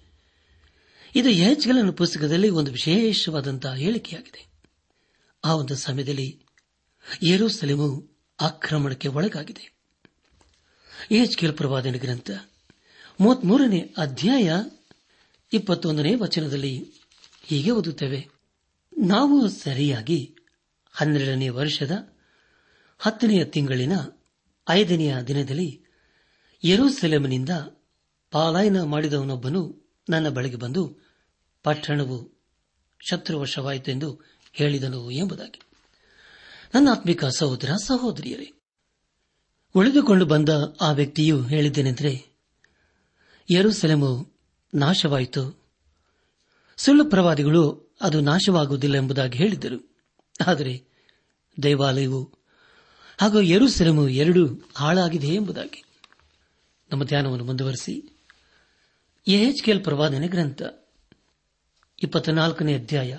[1.15, 4.58] ಇದು ಯಹೆಚ್ಗೆಲನ ಪುಸ್ತಕದಲ್ಲಿ ಒಂದು ವಿಶೇಷವಾದಂತಹ ಹೇಳಿಕೆಯಾಗಿದೆ.
[5.43, 6.43] ಆ ಒಂದು ಸಮಯದಲ್ಲಿ
[7.23, 9.73] ಏರೋಸಲೆಮು ಆಕ್ರಮಣಕ್ಕೆ ಒಳಗಾಗಿದೆ.
[11.11, 12.31] ಯಹೆಚ್ಕೆಲ್ ಪ್ರವಾದನ ಗ್ರಂಥ
[13.21, 14.53] ಮೂವತ್ಮೂರನೇ ಅಧ್ಯಾಯ
[15.53, 16.85] ಇಪ್ಪತ್ತೊಂದನೇ ವಚನದಲ್ಲಿ
[17.43, 18.29] ಹೀಗೆ ಓದುತ್ತೇವೆ.
[18.97, 20.35] ನಾವು ಸರಿಯಾಗಿ
[20.91, 21.91] ಹನ್ನೆರಡನೇ ವರ್ಷದ
[22.99, 23.91] ಹತ್ತನೆಯ ತಿಂಗಳಿನ
[24.69, 25.81] ಐದನೆಯ ದಿನದಲ್ಲಿ
[26.63, 27.49] ಯರೂಸೆಲೆಮನಿಂದ
[28.31, 29.61] ಪಾಲಾಯನ ಮಾಡಿದವನೊಬ್ಬನು
[30.09, 30.97] ನನ್ನ ಬಳಿಗೆ ಬಂದು
[31.63, 32.39] ಪಟ್ಟಣವು
[32.99, 34.21] ಶತ್ರುವಶವಾಯಿತು ಎಂದು
[34.53, 35.61] ಹೇಳಿದನು ಎಂಬುದಾಗಿ.
[36.73, 38.53] ನನ್ನ ಆತ್ಮಿಕ ಸಹೋದರ, ಸಹೋದರಿಯರೇ,
[39.75, 40.49] ಉಳಿದುಕೊಂಡು ಬಂದ
[40.81, 42.25] ಆ ವ್ಯಕ್ತಿಯು ಹೇಳಿದ್ದೇನೆಂದರೆ,
[43.51, 44.31] ಯರುಸೆಲೆಮು
[44.73, 45.63] ನಾಶವಾಯಿತು.
[46.77, 49.95] ಸುಳ್ಳು ಪ್ರವಾದಿಗಳು ಅದು ನಾಶವಾಗುವುದಿಲ್ಲ ಎಂಬುದಾಗಿ ಹೇಳಿದ್ದರು.
[50.47, 50.83] ಆದರೆ
[51.63, 52.33] ದೇವಾಲಯವು,
[53.21, 55.83] ಹಾಗೂ ಯರುಸೆಲೆಮು ಎರಡೂ ಹಾಳಾಗಿದೆ ಎಂಬುದಾಗಿ.
[56.91, 58.25] ನಮ್ಮ ಧ್ಯಾನವನ್ನು ಮುಂದುವರೆಸಿ.
[59.27, 60.61] ಎಹೆಚ್ಕೆಲ್ ಪ್ರವಾದನೆ ಗ್ರಂಥ,
[62.03, 63.17] ಇಪ್ಪತ್ನಾಲ್ಕನೇ ಅಧ್ಯಾಯ.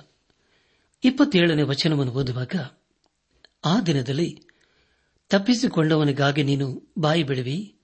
[1.05, 2.53] ಇಪ್ಪತ್ತೇಳನೇ ವಚನವನ್ನು ಓದುವಾಗ,
[3.65, 4.43] ಆ ದಿನದಲ್ಲಿ
[5.29, 7.77] ತಪ್ಪಿಸಿಕೊಂಡವನಿಗಾಗಿ ನೀನು ಬಾಯಿ ಬಿಡುವಿ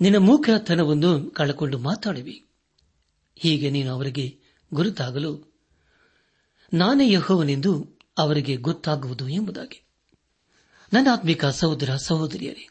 [0.00, 2.44] ನಿನ್ನ ಮೂಕತನವನ್ನು ಕಳಕೊಂಡು ಮಾತಾಡುವಿ.
[3.36, 4.38] ಹೀಗೆ ನೀನು ಅವರಿಗೆ
[4.74, 5.56] ಗುರುತಾಗಲು,
[6.74, 9.82] ನಾನೇ ಯಹೋವನೆಂದು ಅವರಿಗೆ ಗೊತ್ತಾಗುವುದು ಎಂಬುದಾಗಿ.
[10.92, 12.68] ನನ್ನ ಆತ್ಮಿಕ ಸಹೋದರ ಸಹೋದರಿಯರೇ,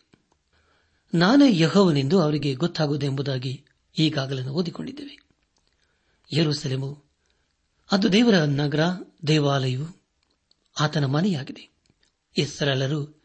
[1.13, 3.65] ನಾನೇ ಯಹೋವನೆಂದು ಅವರಿಗೆ ಗೊತ್ತಾಗುವುದು ಎಂಬುದಾಗಿ
[3.97, 5.17] ಈಗಾಗಲೇ ಓದಿಕೊಂಡಿದ್ದೇವೆ.
[6.33, 7.03] ಯರುಸಲೆಮು,
[7.91, 8.79] ಅದು ದೇವರ ನಗರ
[9.27, 10.01] ದೇವಾಲಯವು
[10.79, 11.69] ಆತನ ಮನೆಯಾಗಿದೆ.
[12.37, 13.21] ಇಸ್ರಾಲರು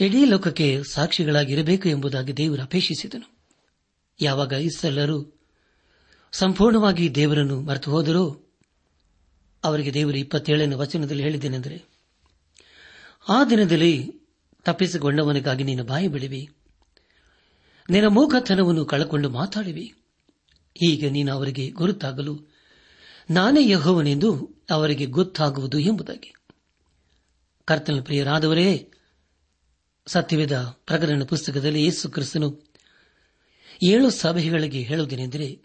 [0.00, 3.38] ಇಡೀ ಲೋಕಕ್ಕೆ ಸಾಕ್ಷಿಗಳಾಗಿರಬೇಕು ಎಂಬುದಾಗಿ ದೇವರು ಅಪೇಕ್ಷಿಸಿದನು.
[4.20, 5.40] ಯಾವಾಗ ಇಸ್ರಾಲರು
[6.32, 8.44] ಸಂಪೂರ್ಣವಾಗಿ ದೇವರನ್ನು ಮರೆತು ಹೋದರೋ
[9.64, 11.84] ಅವರಿಗೆ ದೇವರು ಇಪ್ಪತ್ತೇಳನೇ ವಚನದಲ್ಲಿ ಹೇಳಿದ್ದೇನೆಂದರೆ,
[13.28, 14.12] ಆ ದಿನದಲ್ಲಿ
[14.64, 16.48] ತಪ್ಪಿಸಿಕೊಂಡವನಿಗಾಗಿ ನೀನು ಬಾಯಿ ಬಿಡಿವಿ.
[17.90, 19.94] ನಿನ್ನ ಮೂಕತನವನ್ನು ಕಳಕೊಂಡು ಮಾತಾಡಿವಿ.
[20.74, 22.57] ಹೀಗೆ ನೀನು ಅವರಿಗೆ ಗುರುತಾಗಲು
[23.30, 26.34] ನಾನೇ ಯಹೋವನೆಂದು ಅವರಿಗೆ ಗೊತ್ತಾಗುವುದು ಎಂಬುದಾಗಿ.
[27.64, 28.90] ಕರ್ತನ ಪ್ರಿಯರಾದವರೇ,
[30.06, 32.64] ಸತ್ಯವೇದ ಪ್ರಕರಣ ಪುಸ್ತಕದಲ್ಲಿ ಯೇಸು ಕ್ರಿಸ್ತನು
[33.82, 35.60] ಏಳು ಸಭೆಗಳಿಗೆ ಹೇಳುವುದೇನೆಂದರೆ,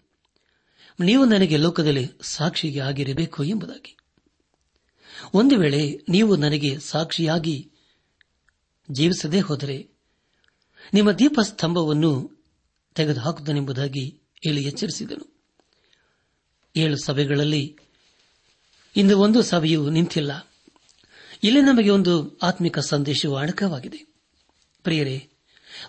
[1.00, 3.96] ನೀವು ನನಗೆ ಲೋಕದಲ್ಲಿ ಸಾಕ್ಷಿಗೆ ಆಗಿರಬೇಕು ಎಂಬುದಾಗಿ.
[5.34, 7.70] ಒಂದು ವೇಳೆ ನೀವು ನನಗೆ ಸಾಕ್ಷಿಯಾಗಿ
[8.90, 9.88] ಜೀವಿಸದೇ ಹೋದರೆ,
[10.94, 12.42] ನಿಮ್ಮ ದೀಪಸ್ತಂಭವನ್ನು
[12.94, 15.33] ತೆಗೆದುಹಾಕುತ್ತನೆಂಬುದಾಗಿ ಇಲ್ಲಿ ಎಚ್ಚರಿಸಿದನು.
[16.76, 17.78] ಏಳು ಸಭೆಗಳಲ್ಲಿ
[18.96, 20.50] ಇಂದು ಒಂದು ಸಭೆಯು ನಿಂತಿಲ್ಲ.
[21.42, 24.06] ಇಲ್ಲಿ ನಮಗೆ ಒಂದು ಆತ್ಮಿಕ ಸಂದೇಶವು ಅಣಕವಾಗಿದೆ
[24.82, 25.28] ಪ್ರಿಯರೇ,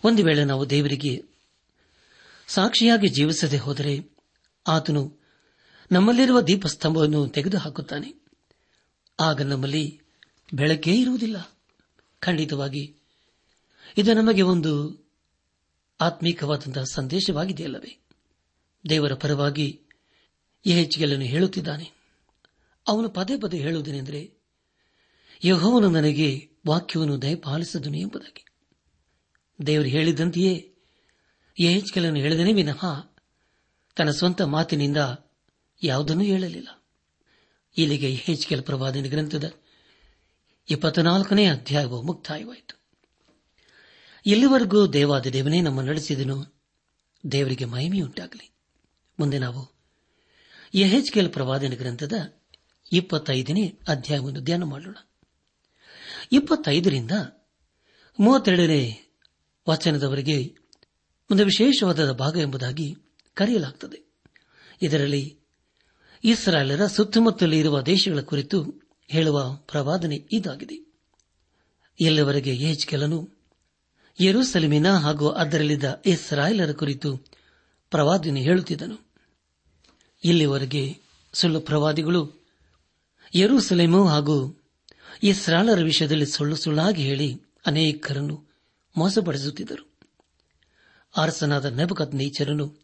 [0.03, 1.23] ಒಂದು ವೇಳೆ ನಾವು ದೇವರಿಗೆ
[2.47, 4.09] ಸಾಕ್ಷಿಯಾಗಿ ಜೀವಿಸದೆ ಹೋದರೆ
[4.67, 5.19] ಆತನು
[5.91, 8.13] ನಮ್ಮಲ್ಲಿರುವ ದೀಪಸ್ತಂಭವನ್ನು ತೆಗೆದುಹಾಕುತ್ತಾನೆ.
[9.19, 10.01] ಆಗ ನಮ್ಮಲ್ಲಿ
[10.53, 11.57] ಬೆಳಕೇ ಇರುವುದಿಲ್ಲ.
[12.19, 12.95] ಖಂಡಿತವಾಗಿ,
[13.97, 15.05] ಇದು ನಮಗೆ ಒಂದು
[16.01, 17.97] ಆತ್ಮೀಕವಾದಂತಹ ಸಂದೇಶವಾಗಿದೆಯಲ್ಲವೇ?
[18.89, 19.81] ದೇವರ ಪರವಾಗಿ
[20.73, 21.91] ಹೆಚ್ಚಿಗೆಲ್ಲನ್ನು ಹೇಳುತ್ತಿದ್ದಾನೆ.
[22.87, 24.33] ಅವನು ಪದೇ ಪದೇ ಹೇಳುವುದೇನೆಂದರೆ,
[25.43, 28.45] ಯಹೋವನು ನನಗೆ ವಾಕ್ಯವನ್ನು ದಯಪಾಲಿಸಿದನು ಎಂಬುದಾಗಿ.
[29.67, 30.75] ದೇವರು ಹೇಳಿದಂತೆಯೇ
[31.59, 32.81] ಯಹೆಚ್ಕೆಲನ್ನು ಹೇಳಿದನೇ ವಿನಃ
[33.95, 34.97] ತನ್ನ ಸ್ವಂತ ಮಾತಿನಿಂದ
[35.83, 36.83] ಯಾವುದನ್ನೂ ಹೇಳಲಿಲ್ಲ.
[37.77, 39.53] ಇಲ್ಲಿಗೆ ಯಹೆಚ್ಕೆಲ ಪ್ರವಾದನ ಗ್ರಂಥದ
[40.69, 42.81] ಇಪ್ಪತ್ನಾಲ್ಕನೇ ಅಧ್ಯಾಯವು ಮುಕ್ತಾಯವಾಯಿತು.
[44.25, 46.61] ಇಲ್ಲಿವರೆಗೂ ದೇವಾದ ದೇವನೇ ನಮ್ಮ ನಡೆಸಿದನು.
[47.31, 48.51] ದೇವರಿಗೆ ಮಹಿಮೆಯುಂಟಾಗಲಿ.
[49.19, 49.74] ಮುಂದೆ ನಾವು
[50.73, 52.13] ಯಹೆಚ್ಕೆಲ್ ಪ್ರವಾದನ ಗ್ರಂಥದ
[52.93, 54.95] ಇಪ್ಪತ್ತೈದನೇ ಅಧ್ಯಾಯವನ್ನು ಧ್ಯಾನ ಮಾಡೋಣ.
[56.31, 57.11] ಇಪ್ಪತ್ತೈದರಿಂದ
[58.19, 59.01] ಮೂವತ್ತೆರಡನೇ
[59.69, 60.55] ವಚನದವರೆಗೆ
[61.31, 62.95] ಒಂದು ವಿಶೇಷವಾದ ಭಾಗ ಎಂಬುದಾಗಿ
[63.33, 64.13] ಕರೆಯಲಾಗುತ್ತದೆ
[64.81, 65.39] ಇದರಲ್ಲಿ
[66.23, 70.93] ಇಸ್ರಾಯೇಲರ ಸುತ್ತಮುತ್ತಲೇ ಇರುವ ದೇಶಗಳ ಕುರಿತು ಹೇಳುವ ಪ್ರವಾದನೆ ಇದಾಗಿದೆ.
[71.99, 73.29] ಇಲ್ಲಿವರೆಗೆ ಯೆಹೆಜ್ಕೇಲನು
[74.21, 77.17] ಯೆರೂಸಲೇಮಿನ ಹಾಗೂ ಅದರಲ್ಲಿದ್ದ ಇಸ್ರಾಯೇಲರ ಕುರಿತು
[77.89, 79.04] ಪ್ರವಾದನೆ ಹೇಳುತ್ತಿದ್ದನು
[80.25, 80.99] ಇಲ್ಲಿವರೆಗೆ
[81.33, 82.45] ಸುಳ್ಳು ಪ್ರವಾದಿಗಳು
[83.35, 84.63] ಯರೂಸಲೇಮು ಹಾಗೂ
[85.23, 88.43] ಇಸ್ರಾಲರ ವಿಷಯದಲ್ಲಿ ಸುಳ್ಳು ಸುಳ್ಳಾಗಿ ಹೇಳಿ ಅನೇಕರನ್ನು
[88.97, 89.97] ಮೋಸಪಡಿಸುತ್ತಿದ್ದರು.
[91.17, 92.75] ಅರಸನಾದ ನೆಬಕತ್ ನೇಚರನು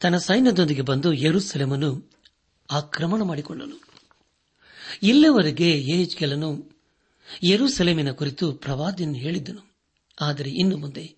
[0.00, 2.10] ತನ್ನ ಸೈನ್ಯದೊಂದಿಗೆ ಬಂದು ಯರೂಸಲೇಮನ್ನು
[2.70, 3.84] ಆಕ್ರಮಣ ಮಾಡಿಕೊಂಡನು.
[5.02, 6.78] ಇಲ್ಲಿವರೆಗೆ ಯೇಜ್ಕೆಲನು
[7.42, 9.76] ಯರೂಸಲೇಮಿನ ಕುರಿತು ಪ್ರವಾದಿಯನ್ನು ಹೇಳಿದ್ದನು.
[10.20, 11.16] ಆದರೆ ಇನ್ನು ಮುಂದೆ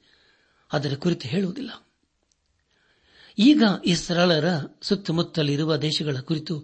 [0.72, 1.91] ಅದರ ಕುರಿತು ಹೇಳುವುದಿಲ್ಲ.
[3.38, 4.44] ಈಗ ಇಸ್ರಾಳರ
[4.82, 6.60] ಸುತ್ತಮುತ್ತಲಿರುವ ದೇಶಗಳ ಕುರಿತು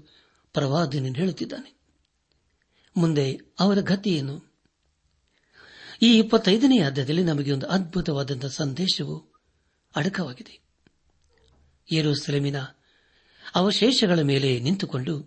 [0.53, 1.79] ಪ್ರವಾದಿನ ಹೇಳುತ್ತಿದ್ದಾನೆ.
[2.97, 4.49] ಮುಂದೆ ಅವರ ಗತಿಯೇನು
[6.03, 9.33] ಈ ಇಪ್ಪತ್ತೈದನೇ ಅಧ್ಯಾಯದಲ್ಲಿ ನಮಗೆ ಒಂದು ಅದ್ಭುತವಾದಂತಹ ಸಂದೇಶವು
[9.97, 10.61] ಅಡಕವಾಗಿದೆ.
[11.93, 12.57] ಯೆರೂಸಲೇಮಿನ
[13.55, 15.23] ಅವಶೇಷಗಳ ಮೇಲೆ ನಿಂತುಕೊಂಡು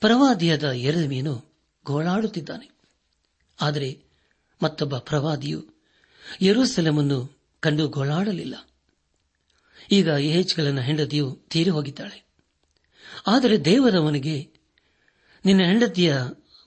[0.00, 1.44] ಪ್ರವಾದಿಯಾದ ಎರಮೀನು
[1.84, 2.70] ಗೋಳಾಡುತ್ತಿದ್ದಾನೆ.
[3.60, 4.02] ಆದರೆ
[4.62, 5.64] ಮತ್ತೊಬ್ಬ ಪ್ರವಾದಿಯು
[6.42, 8.67] ಯೆರೂಸಲೇಮನ್ನು ಕಂಡು ಗೋಳಾಡಲಿಲ್ಲ.
[9.90, 12.28] ಈಗ ಯಹೆಚ್ಗಳನ್ನ ಹೆಂಡತಿಯು ತೀರಿ ಹೋಗಿದ್ದಾಳೆ.
[13.26, 14.48] ಆದರೆ ದೇವರವನಿಗೆ,
[15.44, 16.16] ನಿನ್ನ ಹೆಂಡತಿಯ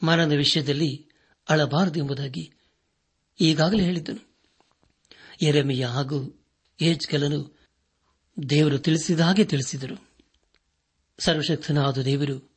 [0.04, 1.10] ಮರಣದ ವಿಷಯದಲ್ಲಿ
[1.50, 2.52] ಅಳಬಾರದು ಎಂಬುದಾಗಿ
[3.40, 4.32] ಈಗಾಗಲೇ ಹೇಳಿದ್ದನು.
[5.42, 6.46] ಎರೆಮೆಯ ಹಾಗೂ
[6.82, 7.60] ಏಜ್ಕಲನು
[8.50, 10.08] ದೇವರು ತಿಳಿಸಿದ ಹಾಗೆ ತಿಳಿಸಿದರು.
[11.20, 12.52] ಸರ್ವಶಕ್ತನಾದ ದೇವರು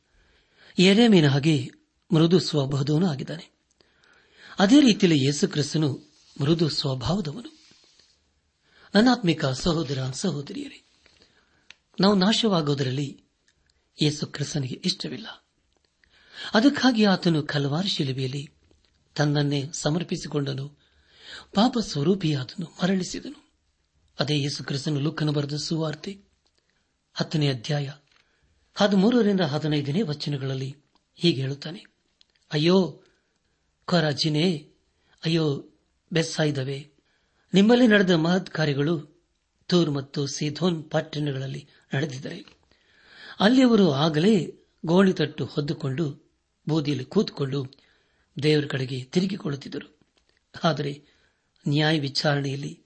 [0.79, 1.69] ಎರೆಮೀನ ಹಾಗೆ
[2.13, 3.55] ಮೃದು ಸ್ವಭಾವದವನು ಆಗಿದ್ದಾನೆ.
[4.59, 7.54] ಅದೇ ರೀತಿಯಲ್ಲಿ ಯೇಸು ಕ್ರಿಸ್ತನು ಮೃದು ಸ್ವಭಾವದವನು.
[8.95, 10.85] ನನ್ನಾತ್ಮಿಕ ಸಹೋದರ ಸಹೋದರಿಯರೇ,
[11.99, 13.23] ನಾವು ನಾಶವಾಗುವುದರಲ್ಲಿ
[14.01, 15.27] ಯೇಸು ಕ್ರಿಸ್ತನಿಗೆ ಇಷ್ಟವಿಲ್ಲ.
[16.53, 18.49] ಅದಕ್ಕಾಗಿ ಆತನು ಕಲವಾರು ಶಿಲುಬೆಯಲ್ಲಿ
[19.15, 20.69] ತನ್ನನ್ನೇ ಸಮರ್ಪಿಸಿಕೊಂಡನು,
[21.53, 23.51] ಪಾಪ ಸ್ವರೂಪಿಯಾದನು ಮರಳಿಸಿದನು.
[24.19, 26.19] ಅದೇ ಯೇಸು ಕ್ರಿಸ್ತನು ಲುಕ್ಕನು ಬರೆದ ಸುವಾರ್ತೆ.
[27.13, 27.91] ಹತ್ತನೇ ಅಧ್ಯಾಯ
[28.75, 30.75] ಹದಿಮೂರರಿಂದ ಹದಿನೈದನೇ ವಚನಗಳಲ್ಲಿ
[31.15, 31.85] ಹೀಗೆ ಹೇಳುತ್ತಾನೆ.
[32.51, 33.03] ಅಯ್ಯೋ,
[33.85, 34.71] ಕೊರಾಜಿನೇ,
[35.25, 35.69] ಅಯ್ಯೋ,
[36.11, 36.94] ಬೆಸ್ಸಾಯಿದವೆ
[37.53, 39.23] ನಿಮ್ಮಲ್ಲಿ ನಡೆದ ಮಹತ್ ಕಾರ್ಯಗಳು
[39.67, 42.45] ತೂರ್ ಮತ್ತು ಸಿಧೋನ್ ಪಟ್ಟಣಗಳಲ್ಲಿ ನಡೆದಿದ್ದರೆ,
[43.39, 44.55] ಅಲ್ಲಿ ಅವರು ಆಗಲೇ
[44.85, 46.33] ಗೋಣಿತಟ್ಟು ಹೊದ್ದುಕೊಂಡು,
[46.69, 47.65] ಬೂದಿಯಲ್ಲಿ ಕೂತುಕೊಂಡು
[48.43, 49.99] ದೇವರ ಕಡೆಗೆ ತಿರುಗಿಕೊಳ್ಳುತ್ತಿದ್ದರು.
[50.63, 51.03] ಆದರೆ
[51.67, 52.83] ನ್ಯಾಯ ವಿಚಾರಣೆಯಲ್ಲಿ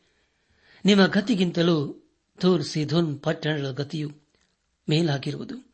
[0.86, 2.08] ನಿಮ್ಮ ಗತಿಗಿಂತಲೂ
[2.40, 4.12] ತೂರ್ ಸಿಧೋನ್ ಪಟ್ಟಣಗಳ ಗತಿಯು
[4.90, 5.74] ಮೇಲಾಗಿರುವುದು.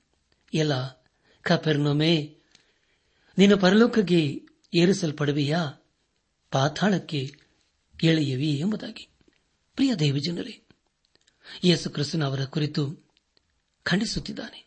[0.53, 1.03] ಎಲ್ಲ
[1.41, 2.35] ಕಪೆರ್ನೊಮೆ,
[3.37, 5.85] ನಿನ್ನ ಪರಲೋಕಕ್ಕೆ ಏರಿಸಲ್ಪಡುವೆಯಾ?
[6.51, 7.44] ಪಾತಾಳಕ್ಕೆ
[8.03, 9.07] ಎಳೆಯುವಿ ಎಂಬುದಾಗಿ.
[9.75, 10.61] ಪ್ರಿಯ ದೇವಜನರೇ
[11.63, 13.05] ಯೇಸು ಕ್ರಿಸ್ತನ ಅವರ ಕುರಿತು
[13.83, 14.65] ಖಂಡಿಸುತ್ತಿದ್ದಾನೆ.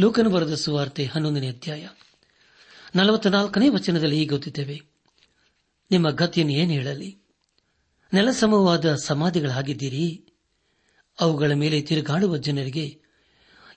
[0.00, 1.88] ಲೋಕನು ಬರೆದ ಸುವಾರ್ತೆ ಹನ್ನೊಂದನೇ ಅಧ್ಯಾಯ
[2.96, 4.82] ನಲವತ್ನಾಲ್ಕನೇ ವಚನದಲ್ಲಿ ಹೀಗೆ ಗೊತ್ತಿದ್ದೇವೆ
[5.90, 7.18] ನಿಮ್ಮ ಗತಿಯನ್ನು ಏನು ಹೇಳಲಿ?
[8.14, 10.26] ನೆಲಸಮವಾದ ಸಮಾಧಿಗಳಾಗಿದ್ದೀರಿ.
[11.20, 13.00] ಅವುಗಳ ಮೇಲೆ ತಿರುಗಾಡುವ ಜನರಿಗೆ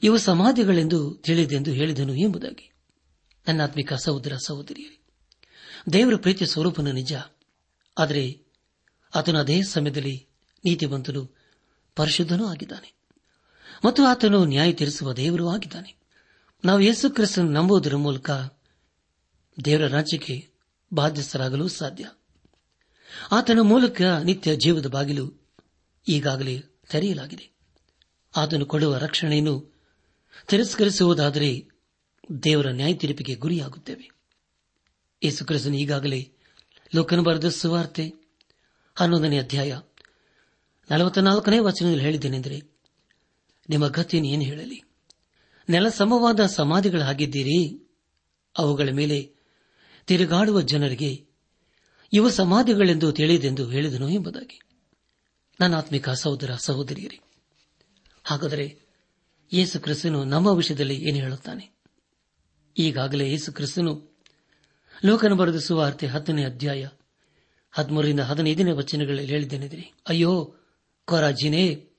[0.04, 2.71] ಇವು ಸಮಾಧಿಗಳೆಂದು ತಿಳಿದೆಂದು ಹೇಳಿದನು ಎಂಬುದಾಗಿ.
[3.47, 5.04] ನನ್ನಾತ್ಮಿಕ ಸಹೋದರ ಸಹೋದರಿಯರೇ,
[5.93, 7.13] ದೇವರ ಪ್ರೀತಿ ಸ್ವರೂಪನ ನಿಜ.
[7.97, 8.50] ಆದರೆ
[9.15, 10.28] ಆತನು ಅದೇ ಸಮಯದಲ್ಲಿ
[10.65, 11.36] ನೀತಿವಂತನು
[11.95, 12.93] ಪರಿಶುದ್ಧನೂ ಆಗಿದ್ದಾನೆ.
[13.86, 15.95] ಮತ್ತು ಆತನು ನ್ಯಾಯ ತೀರಿಸುವ ದೇವರೂ ಆಗಿದ್ದಾನೆ.
[16.65, 18.30] ನಾವು ಯೇಸು ಕ್ರಿಸ್ತನ ನಂಬುವುದರ ಮೂಲಕ
[19.65, 20.50] ದೇವರ ರಾಜ್ಯಕ್ಕೆ
[20.93, 22.10] ಬಾಧ್ಯಸ್ಥರಾಗಲು ಸಾಧ್ಯ.
[23.32, 25.47] ಆತನ ಮೂಲಕ ನಿತ್ಯ ಜೀವದ ಬಾಗಿಲು
[26.08, 27.50] ಈಗಾಗಲೇ ತೆರೆಯಲಾಗಿದೆ.
[28.38, 29.74] ಆತನು ಕೊಡುವ ರಕ್ಷಣೆಯನ್ನು
[30.47, 31.65] ತಿರಸ್ಕರಿಸುವುದಾದರೆ
[32.43, 34.12] ದೇವರ ನ್ಯಾಯ ತೀರ್ಪಿಗೆ ಗುರಿಯಾಗುತ್ತೇವೆ.
[35.24, 36.32] ಯೇಸು ಈಗಾಗಲೇ
[36.95, 38.20] ಲೋಕನು ಬರೆದ ಸುವಾರ್ತೆ
[39.01, 39.79] ಹನ್ನೊಂದನೇ ಅಧ್ಯಾಯ
[40.91, 42.61] ನಲವತ್ನಾಲ್ಕನೇ ವಚನದಲ್ಲಿ ಹೇಳಿದ್ದೇನೆಂದರೆ,
[43.69, 44.83] ನಿಮ್ಮ ಗತಿಯನ್ನು ಏನು ಹೇಳಲಿ.
[45.69, 47.87] ನೆಲ ಸಮವಾದ ಸಮಾಧಿಗಳಾಗಿದ್ದೀರಿ.
[48.57, 49.33] ಅವುಗಳ ಮೇಲೆ
[50.07, 51.27] ತಿರುಗಾಡುವ ಜನರಿಗೆ
[52.13, 54.59] ಇವು ಸಮಾಧಿಗಳೆಂದು ತಿಳಿದೆಂದು ಹೇಳಿದನು ಎಂಬುದಾಗಿ.
[55.59, 57.19] ನನ್ನ ಆತ್ಮಿಕ ಸಹೋದರ, ಸಹೋದರಿಯರೇ,
[58.23, 58.79] ಹಾಗಾದರೆ
[59.53, 61.71] ಯೇಸು ಕ್ರಿಸ್ತನು ನಮ್ಮ ವಿಷಯದಲ್ಲಿ ಏನು ಹೇಳುತ್ತಾನೆ?
[62.77, 64.17] ಈಗಾಗಲೇ ಯೇಸು ಕ್ರಿಸ್ತನು
[65.05, 66.87] ಲೋಕನ ಬರೆದ ಸುವಾರ್ತೆ ಹತ್ತನೇ ಅಧ್ಯಾಯ
[67.71, 70.55] ಹದಿಮೂರರಿಂದ ಹದಿನೈದನೇ ವಚನಗಳಲ್ಲಿ ಹೇಳಿದ್ದೇನೆಂದರೆ, ಅಯ್ಯೋ,
[71.05, 71.89] ಕೊರಾಜಿನೇ,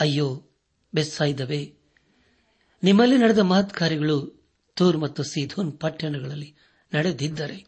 [0.00, 0.42] ಅಯ್ಯೋ,
[0.94, 1.72] ಬೆಸ್ಸಾಯಿದವೆ.
[2.82, 6.54] ನಿಮ್ಮಲ್ಲಿ ನಡೆದ ಮಹತ್ ಕಾರ್ಯಗಳು ತೂರ್ ಮತ್ತು ಸೀಧೋನ್ ಪಟ್ಟಣಗಳಲ್ಲಿ
[6.94, 7.66] ನಡೆದಿದ್ದರೆ,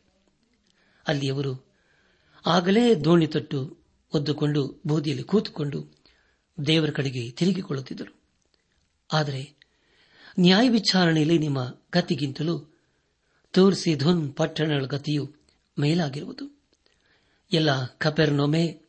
[1.06, 1.66] ಅಲ್ಲಿ ಅವರು
[2.46, 3.78] ಆಗಲೇ ದೋಣಿ ತೊಟ್ಟು
[4.14, 5.98] ಒದ್ದುಕೊಂಡು ಬೂದಿಯಲ್ಲಿ ಕೂತುಕೊಂಡು
[6.66, 8.20] ದೇವರ ಕಡೆಗೆ ತಿರುಗಿಕೊಳ್ಳುತ್ತಿದ್ದರು.
[9.12, 9.54] ಆದರೆ
[10.40, 12.74] ನ್ಯಾಯ ವಿಚಾರಣೆಯಲ್ಲಿ ನಿಮ್ಮ ಗತಿಗಿಂತಲೂ
[13.52, 15.34] ತೂರ್ ಸೀಧೋನ್ ಪಟ್ಟಣಗಳ ಗತಿಯು
[15.78, 16.57] ಮೇಲಾಗಿರುವುದು.
[17.52, 18.80] ಎಲ್ಲ ಕಪೆರ್ನೊಮೆ,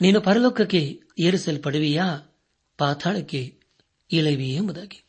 [0.00, 2.36] ನೀನು ಪರಲೋಕಕ್ಕೆ ಏರಿಸಲ್ಪಡುವಿಯಾ?
[2.78, 3.58] ಪಾತಾಳಕ್ಕೆ
[4.12, 5.04] ಇಳವಿ ಎಂಬುದಾಗಿ.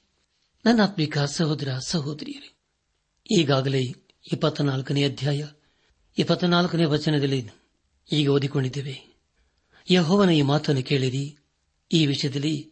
[0.66, 2.56] ನನ್ನ ಆತ್ಮಿಕ ಸಹೋದರ ಸಹೋದರಿಯರೇ,
[3.40, 3.82] ಈಗಾಗಲೇ
[4.34, 5.48] ಇಪ್ಪತ್ನಾಲ್ಕನೇ ಅಧ್ಯಾಯ,
[6.18, 7.50] ಇಪ್ಪತ್ನಾಲ್ಕನೇ ವಚನದಲ್ಲಿ
[8.12, 9.16] ಈಗ ಓದಿಕೊಂಡಿದ್ದೇವೆ.
[9.92, 11.38] ಯಹೋವನ ಈ ಮಾತನ್ನು ಕೇಳಿರಿ.
[11.92, 12.72] ಈ ವಿಷಯದಲ್ಲಿ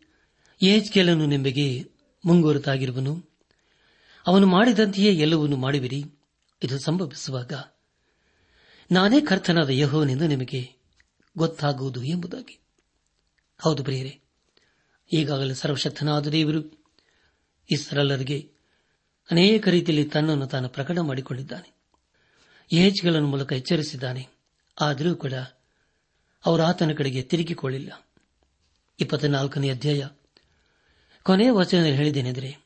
[0.63, 1.91] ಯೇಜ್ಕೇಲನು ನಿಂಬೆಗೆ
[2.25, 3.29] ಮುಂಗುರುತಾಗಿರುವನು
[4.27, 6.03] ಅವನು ಮಾಡಿದಂತೆಯೇ ಎಲ್ಲವನ್ನೂ ಮಾಡುವಿರಿ.
[6.63, 7.53] ಇದು ಸಂಭವಿಸುವಾಗ
[8.91, 10.73] ನಾನೇ ಕರ್ತನಾದ ಯಹೋವನೆಂದು ನಿಮಗೆ
[11.37, 12.59] ಗೊತ್ತಾಗುವುದು ಎಂಬುದಾಗಿ.
[13.61, 14.19] ಹೌದು ಪ್ರಿಯರೇ,
[15.13, 16.85] ಈಗಾಗಲೇ ಸರ್ವಶಕ್ತನಾದ ದೇವರು
[17.71, 18.51] ಇಸ್ರಲ್ಲರಿಗೆ
[19.31, 21.73] ಅನೇಕ ರೀತಿಯಲ್ಲಿ ತನ್ನನ್ನು ತಾನು ಪ್ರಕಟ ಮಾಡಿಕೊಂಡಿದ್ದಾನೆ.
[22.73, 24.27] ಏಜ್ಗಳನ್ನು ಮೂಲಕ ಎಚ್ಚರಿಸಿದ್ದಾನೆ.
[24.81, 25.33] ಆದರೂ ಕೂಡ
[26.45, 28.07] ಅವರು ಆತನ ಕಡೆಗೆ ತಿರುಗಿಕೊಳ್ಳಿಲ್ಲ.
[28.99, 30.07] ಇಪ್ಪತ್ನಾಲ್ಕನೇ ಅಧ್ಯಾಯ.
[31.23, 32.57] ಕೊನೆಯ ವಚನದಲ್ಲಿ ಹೇಳಿದ್ದೇನೆಂದರೆ,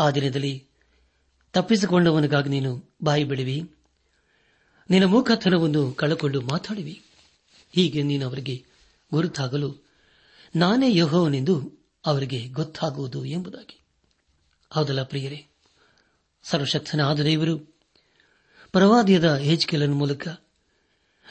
[0.00, 0.68] ಆ ದಿನದಲ್ಲಿ
[1.52, 3.74] ತಪ್ಪಿಸಿಕೊಂಡವನಿಗಾಗಿ ನೀನು ಬಾಯಿ ಬಿಡುವಿ
[4.90, 7.04] ನಿನ್ನ ಮೂಕತನವನ್ನು ಕಳಕೊಂಡು ಮಾತಾಡುವಿ
[7.70, 8.64] ಹೀಗೆ ನೀನು ಅವರಿಗೆ
[9.12, 9.76] ಗುರುತಾಗಲು
[10.56, 11.72] ನಾನೇ ಯಹೋವನೆಂದು
[12.06, 13.80] ಅವರಿಗೆ ಗೊತ್ತಾಗುವುದು ಎಂಬುದಾಗಿ.
[14.70, 15.46] ಹೌದಲ್ಲ ಪ್ರಿಯರೇ?
[16.42, 17.58] ಸರ್ವಶಕ್ತನಾದ ದೇವರು,
[18.72, 20.28] ಪ್ರವಾದಿಯದ ಹೇಜ್ಕೆಲನ ಮೂಲಕ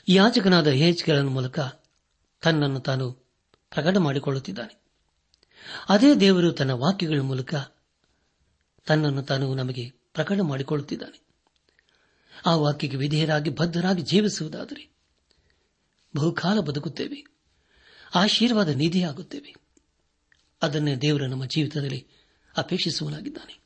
[0.07, 1.59] ಯಾಚಕನಾದ ಹೇಜ್ಕೆಲನ ಮೂಲಕ
[2.41, 3.11] ತನ್ನನ್ನು ತಾನು
[3.69, 4.81] ಪ್ರಕಟ ಮಾಡಿಕೊಳ್ಳುತ್ತಿದ್ದಾನೆ.
[5.89, 7.55] ಅದೇ ದೇವರು ತನ್ನ ವಾಕ್ಯಗಳ ಮೂಲಕ
[8.85, 11.28] ತನ್ನನ್ನು ತಾನು ನಮಗೆ ಪ್ರಕಟ ಮಾಡಿಕೊಳ್ಳುತ್ತಿದ್ದಾನೆ.
[12.45, 14.89] ಆ ವಾಕ್ಯಕ್ಕೆ ವಿಧೇಯರಾಗಿ, ಬದ್ಧರಾಗಿ ಜೀವಿಸುವುದಾದರೆ
[16.15, 17.25] ಬಹುಕಾಲ ಬದುಕುತ್ತೇವೆ.
[18.15, 19.55] ಆಶೀರ್ವಾದ ನಿಧಿಯಾಗುತ್ತೇವೆ.
[20.61, 22.07] ಅದನ್ನೇ ದೇವರು ನಮ್ಮ ಜೀವಿತದಲ್ಲಿ
[22.57, 23.59] ಅಪೇಕ್ಷಿಸುವನಾಗಿದ್ದಾನೆ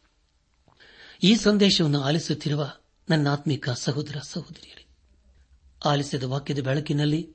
[1.24, 2.74] ಈ ಸಂದೇಶವನ್ನು ಆಲಿಸುತ್ತಿರುವ
[3.10, 4.86] ನನ್ನ ಆತ್ಮಿಕ ಸಹೋದರ ಸಹೋದರಿಯರೇ,
[5.86, 7.30] ಆಲಿಸಿದ ವಾಕ್ಯದ ಬೆಳಕಿನಲ್ಲಿ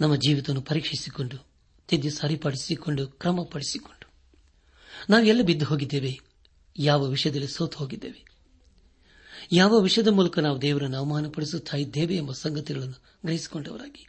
[0.00, 1.46] ನಮ್ಮ ಜೀವಿತವನ್ನು ಪರೀಕ್ಷಿಸಿಕೊಂಡು,
[1.88, 4.14] ತಿದ್ದಿ ಸರಿಪಡಿಸಿಕೊಂಡು, ಕ್ರಮಪಡಿಸಿಕೊಂಡು
[5.10, 6.20] ನಾವು ಎಲ್ಲ ಬಿದ್ದು ಹೋಗಿದ್ದೇವೆ.
[6.78, 8.33] ಯಾವ ವಿಷಯದಲ್ಲಿ ಸೋತು ಹೋಗಿದ್ದೇವೆ.
[9.52, 14.08] ಯಾವ ವಿಷಯದ ಮೂಲಕ ನಾವು ದೇವರನ್ನು ಅವಮಾನಪಡಿಸುತ್ತಾ ಇದ್ದೇವೆ ಎಂಬ ಸಂಗತಿಗಳನ್ನು ಗ್ರಹಿಸಿಕೊಂಡವರಾಗಿ.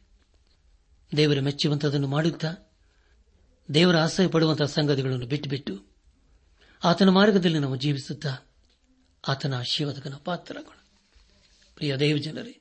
[1.18, 2.56] ದೇವರ ಮೆಚ್ಚುವಂತದನ್ನು ಮಾಡುತ್ತಾ,
[3.74, 5.96] ದೇವರ ಆಸೆ ಪಡುವಂತಹ ಸಂಗತಿಗಳನ್ನು ಬಿಟ್ಟು ಬಿಟ್ಟು
[6.84, 8.38] ಆತನ ಮಾರ್ಗದಲ್ಲಿ ನಾವು ಜೀವಿಸುತ್ತಾ,
[9.28, 10.76] ಆತನ ಆಶೀರ್ವಾದಕನ ಪಾತ್ರರಾಗೋಣ.
[11.76, 12.60] ಪ್ರಿಯ ದೇವ ಜನರೇ,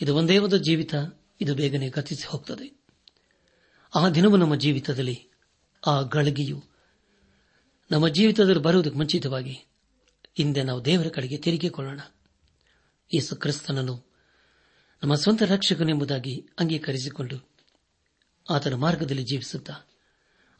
[0.00, 0.94] ಇದು ಒಂದೇ ಒಂದು ಜೀವಿತ,
[1.40, 2.84] ಇದು ಬೇಗನೆ ಗತಿಸಿ ಹೋಗ್ತದೆ.
[3.94, 5.30] ಆ ದಿನವೂ ನಮ್ಮ ಜೀವಿತದಲ್ಲಿ,
[5.86, 6.64] ಆ ಗಳಿಗೆಯು
[7.90, 9.66] ನಮ್ಮ ಜೀವಿತದಲ್ಲಿ ಬರುವುದಕ್ಕೆ ಮುಂಚಿತವಾಗಿ
[10.34, 12.00] ಹಿಂದೆ ನಾವು ದೇವರ ಕಡೆಗೆ ತಿರುಗಿಕೊಳ್ಳೋಣ.
[13.14, 14.14] ಯೇಸು ಕ್ರಿಸ್ತನನ್ನು
[15.02, 17.48] ನಮ್ಮ ಸ್ವಂತ ರಕ್ಷಕನೆಂಬುದಾಗಿ ಅಂಗೀಕರಿಸಿಕೊಂಡು
[18.50, 19.74] ಆತನ ಮಾರ್ಗದಲ್ಲಿ ಜೀವಿಸುತ್ತಾ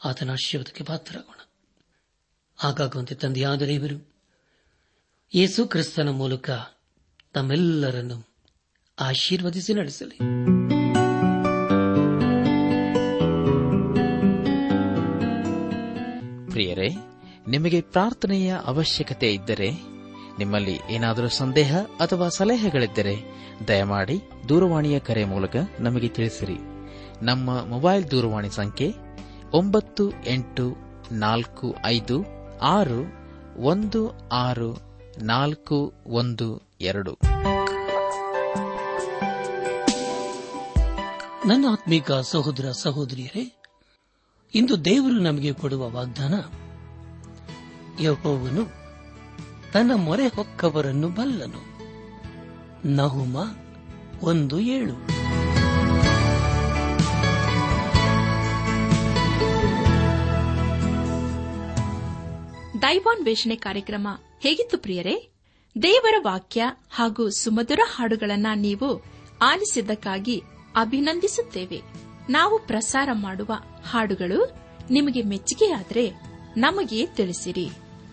[0.04, 1.48] ಆತನ ಆಶೀರ್ವಾದಕ್ಕೆ ಪಾತ್ರರಾಗೋಣ.
[2.56, 4.14] ಹಾಗಾಗುವಂತೆ ತಂದೆಯಾದ ದೇವರು,
[5.34, 6.50] ಯೇಸು ಕ್ರಿಸ್ತನ ಮೂಲಕ
[7.32, 8.28] ತಮ್ಮೆಲ್ಲರನ್ನು
[9.00, 10.18] ಆಶೀರ್ವದಿಸಿ ನಡೆಸಲಿ.
[17.54, 19.70] ನಿಮಗೆ ಪ್ರಾರ್ಥನೆಯ ಅವಶ್ಯಕತೆ ಇದ್ದರೆ,
[20.38, 23.16] ನಿಮ್ಮಲ್ಲಿ ಏನಾದರೂ ಸಂದೇಹ ಅಥವಾ ಸಲಹೆಗಳಿದ್ದರೆ,
[23.68, 26.56] ದಯಮಾಡಿ ದೂರವಾಣಿಯ ಕರೆ ಮೂಲಕ ನಮಗೆ ತಿಳಿಸಿರಿ.
[27.22, 28.92] ನಮ್ಮ ಮೊಬೈಲ್ ದೂರವಾಣಿ ಸಂಖ್ಯೆ
[29.52, 30.76] ಒಂಬತ್ತು ಎಂಟು
[31.12, 32.24] ನಾಲ್ಕು ಐದು
[32.58, 33.04] ಆರು
[33.62, 34.76] ಒಂದು ಆರು
[35.22, 37.18] ನಾಲ್ಕು ಒಂದು ಎರಡು.
[41.46, 43.62] ನನ್ನ ಆತ್ಮೀಕ ಸಹೋದರ ಸಹೋದರಿಯರೇ,
[44.54, 46.34] ಇಂದು ದೇವರು ನಮಗೆ ಕೊಡುವ ವಾಗ್ದಾನ
[48.00, 48.64] ಯಹೋವನು
[49.72, 51.74] ತನ್ನ ಮೊರೆ ಹೊಕ್ಕವರನ್ನು ಬಲ್ಲನು.
[52.94, 53.36] ನಹುಮ
[54.22, 55.24] ಒಂದು ಏಳು.
[62.82, 64.08] ದೈವಾನ್ ವೇಷಣೆ ಕಾರ್ಯಕ್ರಮ
[64.40, 65.30] ಹೇಗಿತ್ತು ಪ್ರಿಯರೇ?
[65.82, 69.04] ದೇವರ ವಾಕ್ಯ ಹಾಗೂ ಸುಮಧುರ ಹಾಡುಗಳನ್ನ ನೀವು
[69.42, 70.42] ಆಲಿಸಿದ್ದಕ್ಕಾಗಿ
[70.76, 71.82] ಅಭಿನಂದಿಸುತ್ತೇವೆ.
[72.30, 73.50] ನಾವು ಪ್ರಸಾರ ಮಾಡುವ
[73.90, 74.50] ಹಾಡುಗಳು
[74.90, 76.12] ನಿಮಗೆ ಮೆಚ್ಚುಗೆಯಾದರೆ
[76.56, 77.70] ನಮಗೆ ತಿಳಿಸಿರಿ.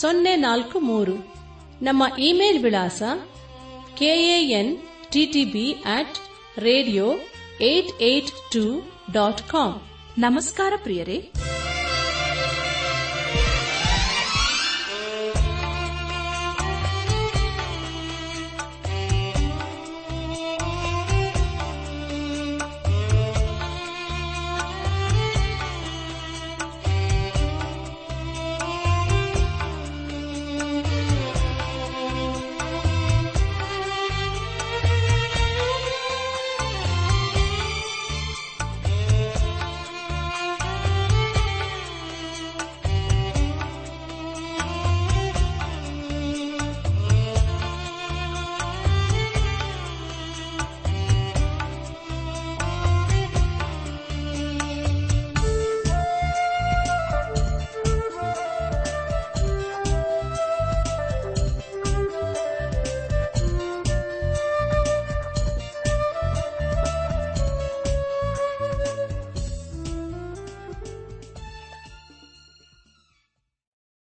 [0.00, 1.14] ಸೊನ್ನೆ ನಾಲ್ಕು ಮೂರು.
[1.82, 3.02] ನಮ್ಮ ಇಮೇಲ್ ವಿಳಾಸ
[3.98, 4.76] K A N
[5.12, 6.16] T T B at
[6.58, 7.14] radio
[7.60, 8.64] eight eight two
[9.12, 9.82] dot com
[10.18, 11.30] ನಮಸ್ಕಾರ ಪ್ರಿಯರೇ.